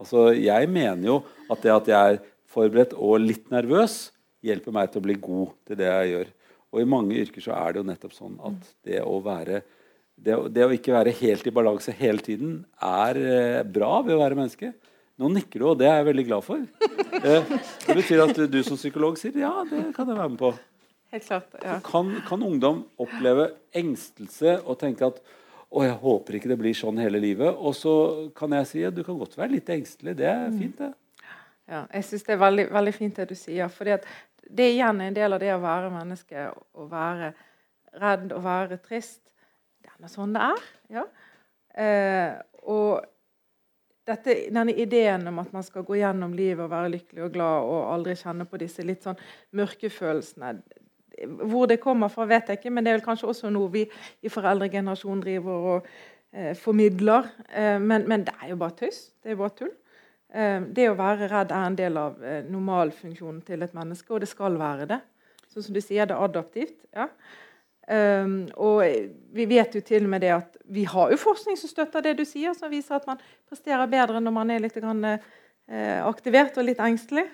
[0.00, 1.16] Altså, jeg mener jo
[1.52, 2.20] at det at jeg er
[2.52, 4.10] forberedt og litt nervøs,
[4.46, 6.32] hjelper meg til å bli god til det jeg gjør.
[6.76, 9.62] Og i mange yrker så er det jo nettopp sånn at det å være
[10.16, 14.20] det, det å ikke være helt i balanse hele tiden er eh, bra ved å
[14.22, 14.70] være menneske.
[15.16, 16.62] Nå nikker du, og det er jeg veldig glad for.
[17.16, 17.52] Eh,
[17.86, 20.50] det betyr at du, du som psykolog sier ja, det kan jeg være med på.
[21.14, 21.78] Helt klart, ja.
[21.84, 23.46] Kan, kan ungdom oppleve
[23.76, 25.20] engstelse og tenke at
[25.70, 27.56] å, jeg håper ikke det blir sånn hele livet.
[27.56, 27.94] Og så
[28.36, 30.16] kan jeg si at du kan godt være litt engstelig.
[30.18, 30.92] Det er fint, det.
[31.66, 33.72] Ja, jeg syns det er veldig, veldig, fint det du sier.
[33.72, 33.96] fordi
[34.48, 36.48] det er igjen en del av det å være menneske.
[36.52, 37.32] Å være
[38.00, 39.22] redd og være trist.
[39.82, 40.64] Det er sånn det er.
[40.98, 41.04] Ja.
[41.76, 42.32] Eh,
[42.66, 43.04] og
[44.06, 47.70] dette, denne ideen om at man skal gå gjennom livet og være lykkelig og glad
[47.70, 49.18] og aldri kjenne på disse litt sånn
[49.58, 50.54] mørke følelsene
[51.50, 53.86] Hvor det kommer fra, vet jeg ikke, men det er vel kanskje også noe vi
[54.22, 55.88] i foreldregenerasjonen driver og
[56.32, 57.30] eh, formidler.
[57.48, 58.98] Eh, men, men, det er jo bare tøys.
[59.24, 59.72] Det er bare tull.
[60.34, 64.22] Eh, det å være redd er en del av eh, normalfunksjonen til et menneske, og
[64.24, 65.00] det skal være det.
[65.52, 66.86] Sånn som du sier, det er adaptivt.
[66.96, 67.10] ja.
[67.86, 68.80] Um, og
[69.30, 72.16] vi vet jo til og med det at vi har jo forskning som støtter det
[72.18, 76.66] du sier, som viser at man presterer bedre når man er litt eh, aktivert og
[76.66, 77.28] litt engstelig.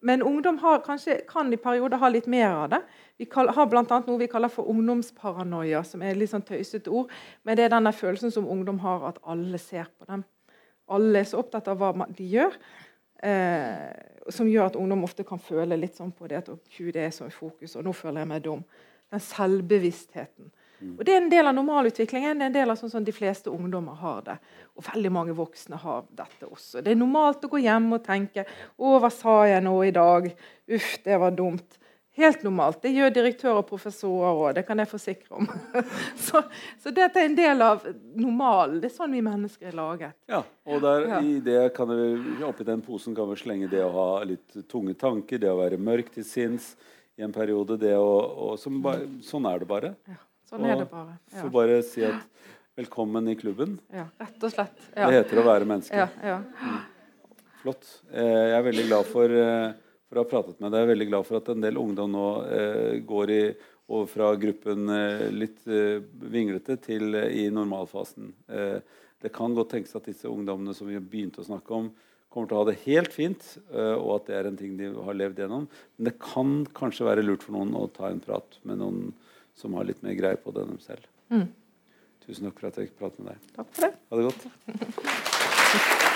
[0.00, 2.80] Men ungdom har, kanskje, kan i perioder ha litt mer av det.
[3.20, 3.84] Vi kall, har bl.a.
[3.84, 7.12] noe vi kaller for ungdomsparanoia, som er et litt sånn tøysete ord.
[7.44, 10.24] Men det er denne følelsen som ungdom har, at alle ser på dem.
[10.90, 12.56] Alle er så opptatt av hva de gjør.
[13.22, 13.90] Eh,
[14.32, 17.28] som gjør at ungdom ofte kan føle litt sånn på det at det er så
[17.28, 18.64] i fokus, og nå føler jeg meg dum.
[19.10, 20.50] Den selvbevisstheten.
[20.80, 20.94] Mm.
[20.96, 22.38] Og Det er en del av normalutviklingen.
[22.38, 24.36] Det er en del av sånn som de fleste ungdommer har det.
[24.78, 26.80] Og veldig mange voksne har dette også.
[26.80, 28.46] Det er normalt å gå hjem og tenke
[28.78, 30.32] 'Å, hva sa jeg nå i dag?
[30.68, 31.79] Uff, det var dumt.'
[32.18, 32.80] Helt normalt.
[32.82, 34.48] Det gjør direktører og professorer òg.
[34.58, 35.46] Det kan jeg forsikre om.
[36.26, 36.42] så,
[36.82, 37.84] så, dette er en del av
[38.18, 38.80] normalen.
[38.82, 40.16] Det er sånn vi mennesker er laget.
[40.30, 41.20] Ja, og der, ja.
[41.22, 42.08] i det kan vi,
[42.46, 45.78] oppi den posen kan vi slenge det å ha litt tunge tanker, det å være
[45.78, 46.72] mørk til sinns
[47.14, 47.78] i en periode.
[47.78, 48.10] Det å,
[48.48, 48.82] og, som,
[49.24, 49.92] sånn er det bare.
[50.10, 50.18] Ja,
[50.50, 51.14] sånn og er det bare.
[51.30, 51.44] Ja.
[51.44, 52.48] Får bare si at
[52.80, 53.78] velkommen i klubben.
[53.94, 54.82] Ja, rett og slett.
[54.96, 55.06] Ja.
[55.06, 56.08] Det heter å være menneske.
[56.24, 56.82] Ja, mm.
[57.60, 57.86] Flott.
[58.10, 59.72] Eh, jeg er veldig glad for, eh,
[60.10, 60.82] for, å ha pratet med deg.
[60.82, 63.42] Jeg er veldig glad for at en del ungdom nå eh, går i,
[63.90, 64.86] over fra gruppen
[65.34, 68.28] litt vinglete til i normalfasen.
[69.18, 71.88] det kan godt tenkes at disse ungdommene som vi begynte å snakke om,
[72.30, 74.92] kommer til å ha det helt fint, uh, og at det er en ting de
[74.94, 75.66] har levd gjennom.
[75.98, 79.10] Men det kan kanskje være lurt for noen å ta en prat med noen
[79.58, 81.10] som har litt mer greie på det enn dem selv.
[81.34, 81.48] Mm.
[82.26, 83.50] Tusen takk for at jeg fikk prate med deg.
[83.58, 83.92] Takk for det.
[84.10, 86.06] Ha det godt.